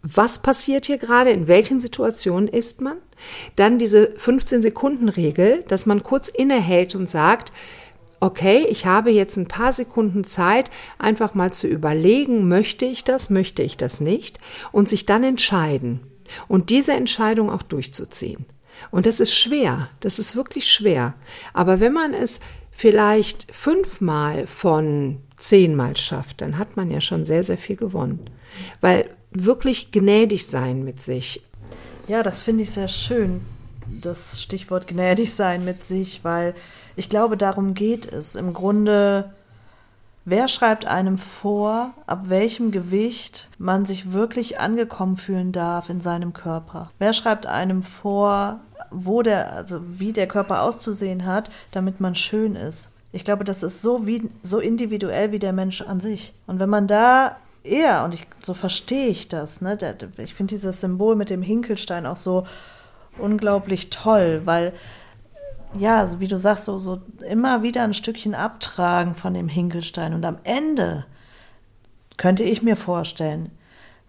was 0.02 0.40
passiert 0.40 0.86
hier 0.86 0.98
gerade, 0.98 1.30
in 1.30 1.48
welchen 1.48 1.80
Situationen 1.80 2.48
ist 2.48 2.80
man? 2.80 2.96
Dann 3.56 3.78
diese 3.78 4.10
15-Sekunden-Regel, 4.18 5.64
dass 5.68 5.86
man 5.86 6.02
kurz 6.02 6.28
innehält 6.28 6.94
und 6.94 7.08
sagt, 7.08 7.52
okay, 8.20 8.66
ich 8.68 8.86
habe 8.86 9.10
jetzt 9.10 9.36
ein 9.36 9.48
paar 9.48 9.72
Sekunden 9.72 10.24
Zeit, 10.24 10.70
einfach 10.98 11.34
mal 11.34 11.52
zu 11.52 11.66
überlegen, 11.66 12.48
möchte 12.48 12.84
ich 12.84 13.04
das, 13.04 13.30
möchte 13.30 13.62
ich 13.62 13.76
das 13.76 14.00
nicht 14.00 14.38
und 14.72 14.88
sich 14.88 15.06
dann 15.06 15.22
entscheiden 15.24 16.00
und 16.48 16.70
diese 16.70 16.92
Entscheidung 16.92 17.50
auch 17.50 17.62
durchzuziehen. 17.62 18.46
Und 18.90 19.06
das 19.06 19.20
ist 19.20 19.34
schwer, 19.34 19.88
das 20.00 20.18
ist 20.18 20.36
wirklich 20.36 20.70
schwer. 20.70 21.14
Aber 21.54 21.80
wenn 21.80 21.92
man 21.92 22.12
es 22.12 22.40
vielleicht 22.70 23.54
fünfmal 23.54 24.46
von 24.46 25.18
zehnmal 25.38 25.96
schafft, 25.96 26.40
dann 26.40 26.58
hat 26.58 26.76
man 26.76 26.90
ja 26.90 27.00
schon 27.00 27.24
sehr, 27.24 27.42
sehr 27.42 27.58
viel 27.58 27.76
gewonnen. 27.76 28.30
Weil 28.80 29.08
wirklich 29.30 29.92
gnädig 29.92 30.46
sein 30.46 30.84
mit 30.84 31.00
sich. 31.00 31.42
Ja, 32.08 32.22
das 32.22 32.42
finde 32.42 32.62
ich 32.62 32.70
sehr 32.70 32.88
schön, 32.88 33.40
das 33.86 34.42
Stichwort 34.42 34.86
gnädig 34.86 35.32
sein 35.32 35.64
mit 35.64 35.84
sich, 35.84 36.20
weil 36.22 36.54
ich 36.96 37.08
glaube, 37.08 37.36
darum 37.36 37.74
geht 37.74 38.10
es. 38.10 38.34
Im 38.34 38.52
Grunde, 38.52 39.30
wer 40.24 40.48
schreibt 40.48 40.86
einem 40.86 41.18
vor, 41.18 41.92
ab 42.06 42.24
welchem 42.28 42.70
Gewicht 42.70 43.50
man 43.58 43.84
sich 43.84 44.12
wirklich 44.12 44.58
angekommen 44.58 45.16
fühlen 45.16 45.52
darf 45.52 45.90
in 45.90 46.00
seinem 46.00 46.32
Körper? 46.32 46.90
Wer 46.98 47.12
schreibt 47.12 47.46
einem 47.46 47.82
vor, 47.82 48.60
wo 48.90 49.22
der, 49.22 49.52
also 49.52 49.80
wie 49.86 50.12
der 50.12 50.26
Körper 50.26 50.62
auszusehen 50.62 51.26
hat, 51.26 51.50
damit 51.70 52.00
man 52.00 52.14
schön 52.14 52.56
ist? 52.56 52.88
Ich 53.12 53.24
glaube, 53.24 53.44
das 53.44 53.62
ist 53.62 53.82
so, 53.82 54.06
wie, 54.06 54.30
so 54.42 54.58
individuell 54.58 55.32
wie 55.32 55.38
der 55.38 55.52
Mensch 55.52 55.82
an 55.82 56.00
sich. 56.00 56.34
Und 56.46 56.58
wenn 56.58 56.68
man 56.68 56.86
da 56.86 57.36
eher, 57.62 58.04
und 58.04 58.14
ich, 58.14 58.26
so 58.42 58.54
verstehe 58.54 59.08
ich 59.08 59.28
das, 59.28 59.60
ne? 59.60 59.78
Ich 60.18 60.34
finde 60.34 60.54
dieses 60.54 60.80
Symbol 60.80 61.16
mit 61.16 61.30
dem 61.30 61.42
Hinkelstein 61.42 62.06
auch 62.06 62.16
so 62.16 62.46
unglaublich 63.18 63.90
toll, 63.90 64.42
weil 64.44 64.72
ja, 65.74 66.06
so 66.06 66.20
wie 66.20 66.28
du 66.28 66.38
sagst, 66.38 66.64
so, 66.64 66.78
so 66.78 67.00
immer 67.28 67.62
wieder 67.62 67.82
ein 67.82 67.94
Stückchen 67.94 68.34
abtragen 68.34 69.14
von 69.14 69.34
dem 69.34 69.48
Hinkelstein. 69.48 70.14
Und 70.14 70.24
am 70.24 70.38
Ende 70.44 71.06
könnte 72.16 72.42
ich 72.44 72.62
mir 72.62 72.76
vorstellen, 72.76 73.50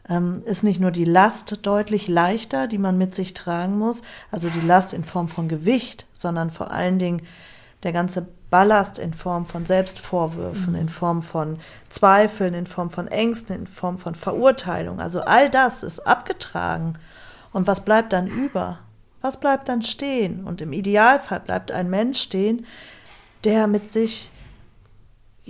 ähm, 0.09 0.41
ist 0.45 0.63
nicht 0.63 0.79
nur 0.79 0.91
die 0.91 1.05
Last 1.05 1.59
deutlich 1.63 2.07
leichter, 2.07 2.67
die 2.67 2.77
man 2.77 2.97
mit 2.97 3.13
sich 3.13 3.33
tragen 3.33 3.77
muss, 3.77 4.01
also 4.31 4.49
die 4.49 4.65
Last 4.65 4.93
in 4.93 5.03
Form 5.03 5.27
von 5.27 5.47
Gewicht, 5.47 6.05
sondern 6.13 6.51
vor 6.51 6.71
allen 6.71 6.99
Dingen 6.99 7.21
der 7.83 7.91
ganze 7.91 8.27
Ballast 8.49 8.97
in 8.97 9.13
Form 9.13 9.45
von 9.45 9.65
Selbstvorwürfen, 9.65 10.73
mhm. 10.73 10.79
in 10.79 10.89
Form 10.89 11.21
von 11.21 11.59
Zweifeln, 11.89 12.53
in 12.53 12.65
Form 12.65 12.89
von 12.89 13.07
Ängsten, 13.07 13.55
in 13.55 13.67
Form 13.67 13.97
von 13.97 14.15
Verurteilung. 14.15 15.01
Also 15.01 15.21
all 15.21 15.49
das 15.49 15.83
ist 15.83 15.99
abgetragen. 15.99 16.97
Und 17.51 17.67
was 17.67 17.83
bleibt 17.83 18.13
dann 18.13 18.27
über? 18.27 18.79
Was 19.27 19.41
bleibt 19.41 19.67
dann 19.67 19.81
stehen? 19.81 20.45
Und 20.45 20.61
im 20.61 20.71
Idealfall 20.71 21.41
bleibt 21.41 21.73
ein 21.73 21.89
Mensch 21.89 22.21
stehen, 22.21 22.65
der 23.43 23.67
mit 23.67 23.89
sich 23.89 24.31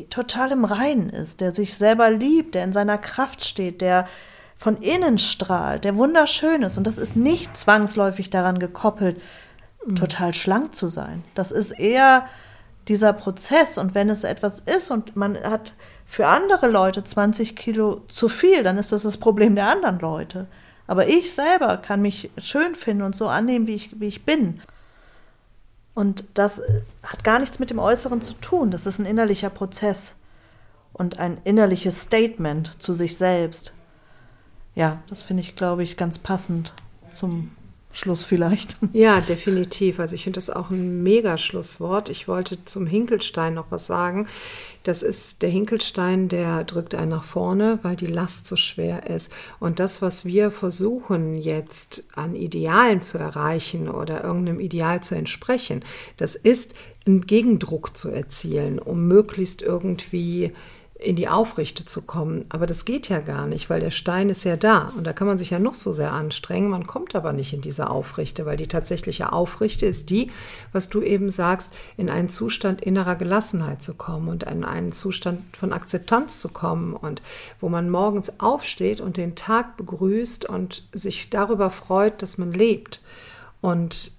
total 0.10 0.52
im 0.52 0.66
Reinen 0.66 1.12
ist, 1.12 1.42
der 1.42 1.54
sich 1.54 1.76
selber 1.76 2.10
liebt, 2.10 2.56
der 2.56 2.64
in 2.64 2.74
seiner 2.74 2.98
Kraft 2.98 3.46
steht, 3.46 3.82
der 3.82 4.08
von 4.56 4.78
innen 4.78 5.20
strahlt, 5.20 5.84
der 5.84 5.96
wunderschön 5.96 6.64
ist. 6.64 6.80
Und 6.80 6.88
das 6.88 6.98
ist 6.98 7.16
nicht 7.16 7.56
zwangsläufig 7.56 8.32
daran 8.32 8.58
gekoppelt, 8.58 9.22
mhm. 9.86 9.96
total 9.96 10.34
schlank 10.34 10.74
zu 10.74 10.88
sein. 10.88 11.24
Das 11.36 11.52
ist 11.52 11.74
eher 11.74 12.26
dieser 12.88 13.14
Prozess. 13.14 13.78
Und 13.78 13.94
wenn 13.94 14.10
es 14.10 14.24
etwas 14.24 14.60
ist 14.60 14.90
und 14.90 15.16
man 15.16 15.38
hat 15.38 15.74
für 16.08 16.26
andere 16.26 16.66
Leute 16.66 17.04
20 17.04 17.56
Kilo 17.56 18.02
zu 18.08 18.28
viel, 18.28 18.64
dann 18.64 18.80
ist 18.80 18.92
das 18.92 19.04
das 19.04 19.18
Problem 19.18 19.54
der 19.54 19.68
anderen 19.68 20.00
Leute. 20.00 20.48
Aber 20.88 21.08
ich 21.08 21.34
selber 21.34 21.78
kann 21.78 22.02
mich 22.02 22.32
schön 22.38 22.74
finden 22.74 23.04
und 23.04 23.16
so 23.16 23.28
annehmen, 23.28 23.68
wie 23.68 23.76
ich, 23.76 24.00
wie 24.00 24.08
ich 24.08 24.24
bin. 24.26 24.62
Und 25.94 26.24
das 26.34 26.62
hat 27.04 27.24
gar 27.24 27.40
nichts 27.40 27.60
mit 27.60 27.70
dem 27.70 27.80
Äußeren 27.80 28.22
zu 28.22 28.34
tun. 28.34 28.72
Das 28.72 28.86
ist 28.86 29.00
ein 29.00 29.06
innerlicher 29.06 29.50
Prozess 29.50 30.14
und 30.94 31.20
ein 31.20 31.38
innerliches 31.44 32.02
Statement 32.02 32.82
zu 32.82 32.94
sich 32.94 33.18
selbst. 33.18 33.74
Ja, 34.76 35.02
das 35.10 35.24
finde 35.24 35.42
ich, 35.42 35.56
glaube 35.56 35.84
ich, 35.84 35.98
ganz 35.98 36.20
passend 36.20 36.74
zum 37.14 37.52
Schluss 37.98 38.24
vielleicht. 38.26 38.76
Ja, 38.94 39.22
definitiv. 39.22 40.00
Also 40.00 40.16
ich 40.16 40.24
finde 40.24 40.38
das 40.38 40.50
auch 40.50 40.70
ein 40.70 41.04
mega 41.04 41.38
Schlusswort. 41.38 42.10
Ich 42.10 42.28
wollte 42.28 42.64
zum 42.66 42.88
Hinkelstein 42.88 43.54
noch 43.54 43.70
was 43.70 43.86
sagen. 43.86 44.28
Das 44.84 45.04
ist 45.04 45.42
der 45.42 45.50
Hinkelstein, 45.50 46.30
der 46.30 46.64
drückt 46.64 46.96
einen 46.96 47.12
nach 47.12 47.24
vorne, 47.24 47.80
weil 47.82 47.96
die 47.96 48.08
Last 48.08 48.48
so 48.48 48.56
schwer 48.56 49.08
ist. 49.08 49.32
Und 49.60 49.80
das, 49.80 50.02
was 50.02 50.26
wir 50.26 50.52
versuchen 50.52 51.36
jetzt 51.36 52.04
an 52.16 52.36
Idealen 52.36 53.02
zu 53.02 53.18
erreichen 53.18 53.90
oder 53.90 54.24
irgendeinem 54.24 54.60
Ideal 54.60 55.04
zu 55.04 55.16
entsprechen, 55.16 55.84
das 56.16 56.36
ist 56.36 56.74
einen 57.06 57.22
Gegendruck 57.22 57.98
zu 57.98 58.10
erzielen, 58.10 58.80
um 58.80 59.08
möglichst 59.08 59.62
irgendwie 59.62 60.54
in 61.00 61.16
die 61.16 61.28
Aufrichte 61.28 61.86
zu 61.86 62.02
kommen. 62.02 62.46
Aber 62.50 62.66
das 62.66 62.84
geht 62.84 63.08
ja 63.08 63.20
gar 63.20 63.46
nicht, 63.46 63.70
weil 63.70 63.80
der 63.80 63.92
Stein 63.92 64.30
ist 64.30 64.44
ja 64.44 64.58
da 64.58 64.92
und 64.98 65.04
da 65.06 65.14
kann 65.14 65.28
man 65.28 65.38
sich 65.38 65.52
ja 65.52 65.60
noch 65.60 65.76
so 65.76 65.94
sehr 65.94 66.12
anstrengen. 66.12 66.70
Man 66.70 66.88
kommt 66.88 67.16
aber 67.16 67.34
nicht 67.34 67.54
in 67.54 67.62
diese 67.62 67.90
Aufrichte, 67.90 68.46
weil 68.46 68.58
die 68.58 68.68
tatsächliche 68.68 69.32
Aufrichte 69.32 69.86
ist 69.86 70.10
die, 70.10 70.32
was 70.72 70.90
du 70.90 71.02
eben 71.02 71.30
sagst, 71.30 71.72
in 71.98 72.10
einen 72.10 72.30
Zustand 72.30 72.82
innerer 72.82 73.16
Gelassenheit 73.16 73.84
zu 73.84 73.94
kommen 73.94 74.28
und 74.28 74.44
in 74.44 74.64
einen 74.64 74.92
Zustand 74.92 75.42
von 75.56 75.72
Akzeptanz 75.72 76.40
zu 76.40 76.50
kommen 76.50 76.94
und 76.96 77.22
wo 77.62 77.70
man 77.70 77.90
morgens 77.92 78.40
aufsteht 78.40 79.00
und 79.00 79.18
den 79.18 79.36
Tag 79.36 79.78
begrüßt 79.78 80.46
und 80.46 80.88
sich 80.94 81.30
darüber 81.30 81.70
freut, 81.70 82.24
dass 82.24 82.40
man 82.40 82.54
lebt. 82.54 83.02
Und 83.62 84.12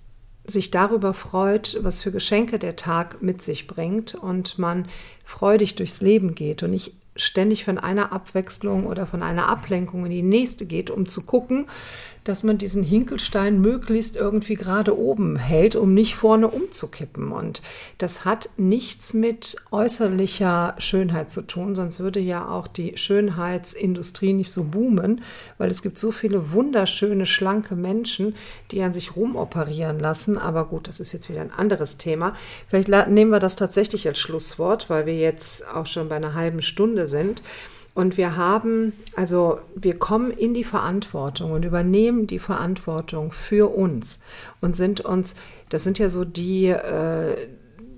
sich 0.51 0.71
darüber 0.71 1.15
freut, 1.15 1.79
was 1.83 2.03
für 2.03 2.11
Geschenke 2.11 2.59
der 2.59 2.77
Tag 2.77 3.23
mit 3.23 3.43
sich 3.43 3.67
bringt 3.67 4.15
und 4.15 4.59
man 4.59 4.87
freudig 5.25 5.75
durchs 5.75 6.01
Leben 6.01 6.35
geht 6.35 6.63
und 6.63 6.71
nicht 6.71 6.93
ständig 7.17 7.65
von 7.65 7.79
einer 7.79 8.13
Abwechslung 8.13 8.87
oder 8.87 9.07
von 9.07 9.23
einer 9.23 9.49
Ablenkung 9.49 10.05
in 10.07 10.11
die 10.11 10.23
nächste 10.23 10.67
geht, 10.67 10.91
um 10.91 11.07
zu 11.07 11.23
gucken, 11.23 11.67
dass 12.29 12.43
man 12.43 12.59
diesen 12.59 12.83
Hinkelstein 12.83 13.63
möglichst 13.63 14.15
irgendwie 14.15 14.55
gerade 14.55 14.99
oben 14.99 15.37
hält, 15.37 15.77
um 15.77 15.95
nicht 15.95 16.15
vorne 16.15 16.49
umzukippen. 16.49 17.33
Und 17.33 17.63
das 17.97 18.27
hat 18.27 18.51
nichts 18.59 19.15
mit 19.15 19.57
äußerlicher 19.71 20.75
Schönheit 20.77 21.31
zu 21.31 21.41
tun, 21.41 21.75
sonst 21.75 22.01
würde 22.01 22.21
ja 22.21 22.47
auch 22.47 22.67
die 22.67 22.99
Schönheitsindustrie 22.99 24.35
nicht 24.35 24.53
so 24.53 24.65
boomen, 24.65 25.23
weil 25.57 25.71
es 25.71 25.81
gibt 25.81 25.99
so 25.99 26.13
viele 26.13 26.53
wunderschöne, 26.53 27.25
schlanke 27.25 27.77
Menschen, 27.77 28.35
die 28.73 28.83
an 28.83 28.93
sich 28.93 29.17
rumoperieren 29.17 29.99
lassen. 29.99 30.37
Aber 30.37 30.67
gut, 30.67 30.87
das 30.87 31.01
ist 31.01 31.13
jetzt 31.13 31.31
wieder 31.31 31.41
ein 31.41 31.53
anderes 31.53 31.97
Thema. 31.97 32.35
Vielleicht 32.69 32.89
nehmen 33.09 33.31
wir 33.31 33.41
das 33.41 33.57
tatsächlich 33.57 34.07
als 34.07 34.19
Schlusswort, 34.19 34.91
weil 34.91 35.07
wir 35.07 35.17
jetzt 35.17 35.67
auch 35.67 35.87
schon 35.87 36.11
bei 36.11 36.17
einer 36.17 36.35
halben 36.35 36.61
Stunde 36.61 37.09
sind. 37.09 37.43
Und 37.99 38.17
wir 38.17 38.37
haben, 38.37 38.93
also 39.17 39.59
wir 39.75 39.99
kommen 39.99 40.31
in 40.31 40.55
die 40.55 40.63
Verantwortung 40.63 41.51
und 41.51 41.65
übernehmen 41.65 42.29
die 42.29 42.39
Verantwortung 42.39 43.33
für 43.33 43.75
uns 43.75 44.21
und 44.61 44.77
sind 44.77 45.01
uns, 45.01 45.35
das 45.69 45.83
sind 45.83 45.99
ja 45.99 46.09
so 46.09 46.25
die, 46.25 46.67
äh, 46.67 47.49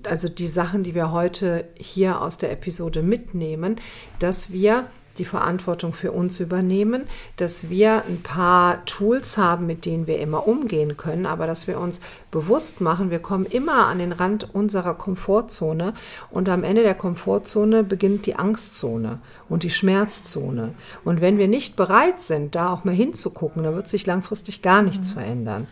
also 0.01 0.27
die 0.27 0.47
Sachen, 0.47 0.81
die 0.81 0.95
wir 0.95 1.11
heute 1.11 1.65
hier 1.77 2.19
aus 2.19 2.39
der 2.39 2.51
Episode 2.51 3.03
mitnehmen, 3.03 3.79
dass 4.17 4.51
wir 4.51 4.87
die 5.17 5.25
Verantwortung 5.25 5.93
für 5.93 6.11
uns 6.11 6.39
übernehmen, 6.39 7.03
dass 7.37 7.69
wir 7.69 8.03
ein 8.07 8.21
paar 8.21 8.83
Tools 8.85 9.37
haben, 9.37 9.65
mit 9.65 9.85
denen 9.85 10.07
wir 10.07 10.19
immer 10.19 10.47
umgehen 10.47 10.97
können, 10.97 11.25
aber 11.25 11.47
dass 11.47 11.67
wir 11.67 11.79
uns 11.79 11.99
bewusst 12.31 12.81
machen, 12.81 13.11
wir 13.11 13.19
kommen 13.19 13.45
immer 13.45 13.87
an 13.87 13.99
den 13.99 14.11
Rand 14.11 14.53
unserer 14.53 14.93
Komfortzone 14.93 15.93
und 16.29 16.49
am 16.49 16.63
Ende 16.63 16.83
der 16.83 16.95
Komfortzone 16.95 17.83
beginnt 17.83 18.25
die 18.25 18.35
Angstzone 18.35 19.19
und 19.49 19.63
die 19.63 19.69
Schmerzzone. 19.69 20.73
Und 21.03 21.21
wenn 21.21 21.37
wir 21.37 21.47
nicht 21.47 21.75
bereit 21.75 22.21
sind, 22.21 22.55
da 22.55 22.73
auch 22.73 22.83
mal 22.83 22.93
hinzugucken, 22.93 23.63
dann 23.63 23.75
wird 23.75 23.89
sich 23.89 24.05
langfristig 24.05 24.61
gar 24.61 24.81
nichts 24.81 25.11
mhm. 25.11 25.13
verändern. 25.13 25.67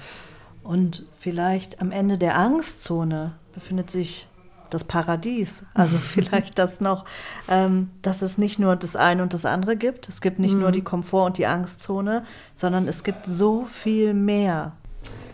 Und 0.63 1.05
vielleicht 1.19 1.81
am 1.81 1.91
Ende 1.91 2.17
der 2.17 2.37
Angstzone 2.37 3.33
befindet 3.53 3.89
sich 3.89 4.28
das 4.69 4.83
Paradies. 4.83 5.65
Also 5.73 5.97
vielleicht 5.99 6.57
das 6.57 6.81
noch, 6.81 7.05
ähm, 7.47 7.89
dass 8.01 8.21
es 8.21 8.37
nicht 8.37 8.59
nur 8.59 8.75
das 8.75 8.95
eine 8.95 9.23
und 9.23 9.33
das 9.33 9.45
andere 9.45 9.75
gibt. 9.75 10.09
Es 10.09 10.21
gibt 10.21 10.39
nicht 10.39 10.55
mhm. 10.55 10.61
nur 10.61 10.71
die 10.71 10.81
Komfort- 10.81 11.27
und 11.27 11.37
die 11.37 11.45
Angstzone, 11.45 12.23
sondern 12.55 12.87
es 12.87 13.03
gibt 13.03 13.25
so 13.25 13.65
viel 13.65 14.13
mehr. 14.13 14.73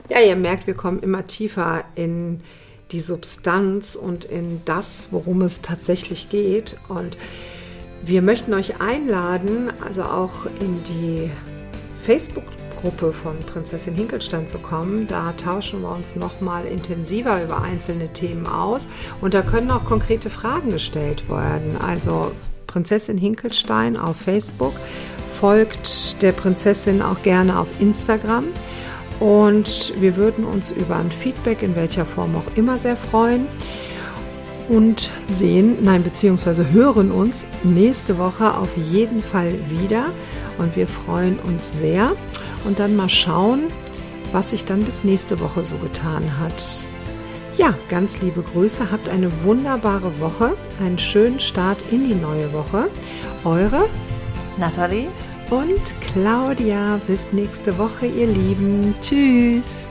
Ja, 0.10 0.20
ihr 0.20 0.36
merkt, 0.36 0.68
wir 0.68 0.76
kommen 0.76 1.00
immer 1.00 1.26
tiefer 1.26 1.84
in 1.96 2.42
die 2.92 3.00
Substanz 3.00 3.96
und 3.96 4.26
in 4.26 4.62
das, 4.66 5.08
worum 5.12 5.42
es 5.42 5.62
tatsächlich 5.62 6.30
geht. 6.30 6.78
Und 6.88 7.18
Wir 8.04 8.22
möchten 8.22 8.54
euch 8.54 8.80
einladen, 8.82 9.72
also 9.84 10.04
auch 10.04 10.46
in 10.60 10.84
die 10.84 11.32
Facebook-Gruppe 12.04 12.65
von 13.12 13.38
Prinzessin 13.52 13.96
Hinkelstein 13.96 14.48
zu 14.48 14.60
kommen. 14.60 15.08
Da 15.08 15.32
tauschen 15.34 15.82
wir 15.82 15.90
uns 15.90 16.16
noch 16.16 16.42
mal 16.42 16.66
intensiver 16.66 17.44
über 17.44 17.62
einzelne 17.62 18.14
Themen 18.14 18.46
aus 18.46 18.88
und 19.22 19.34
da 19.34 19.42
können 19.42 19.72
auch 19.72 19.86
konkrete 19.86 20.30
Fragen 20.30 20.72
gestellt 20.72 21.30
werden. 21.30 21.78
Also 21.86 22.32
Prinzessin 22.68 23.18
Hinkelstein 23.18 23.98
auf 23.98 24.18
Facebook 24.18 24.74
folgt 25.40 26.22
der 26.22 26.32
Prinzessin 26.32 27.02
auch 27.02 27.22
gerne 27.22 27.60
auf 27.60 27.68
Instagram. 27.80 28.46
Und 29.20 29.94
wir 30.02 30.18
würden 30.18 30.44
uns 30.44 30.72
über 30.72 30.98
ein 30.98 31.10
Feedback 31.10 31.64
in 31.64 31.76
welcher 31.76 32.06
Form 32.06 32.36
auch 32.36 32.58
immer 32.58 32.78
sehr 32.78 32.98
freuen 32.98 33.48
und 34.68 35.12
sehen, 35.30 35.78
nein, 35.84 36.04
beziehungsweise 36.04 36.72
hören 36.72 37.12
uns 37.12 37.46
nächste 37.64 38.18
Woche 38.18 38.58
auf 38.58 38.76
jeden 38.76 39.22
Fall 39.22 39.54
wieder. 39.70 40.08
Und 40.58 40.76
wir 40.76 40.88
freuen 40.88 41.40
uns 41.40 41.80
sehr. 41.80 42.12
Und 42.66 42.80
dann 42.80 42.96
mal 42.96 43.10
schauen, 43.10 43.64
was 44.32 44.50
sich 44.50 44.66
dann 44.66 44.84
bis 44.84 45.04
nächste 45.04 45.40
Woche 45.40 45.64
so 45.64 45.78
getan 45.78 46.40
hat. 46.40 46.64
Ja, 47.58 47.74
ganz 47.88 48.20
liebe 48.20 48.42
Grüße, 48.42 48.92
habt 48.92 49.08
eine 49.08 49.32
wunderbare 49.44 50.20
Woche, 50.20 50.58
einen 50.84 51.00
schönen 51.00 51.40
Start 51.40 51.78
in 51.92 52.10
die 52.10 52.16
neue 52.16 52.52
Woche. 52.52 52.90
Eure 53.46 53.88
Nathalie 54.58 55.08
und 55.50 55.96
Claudia. 56.02 57.00
Bis 57.08 57.32
nächste 57.32 57.78
Woche, 57.78 58.08
ihr 58.08 58.28
Lieben. 58.28 58.94
Tschüss. 59.02 59.88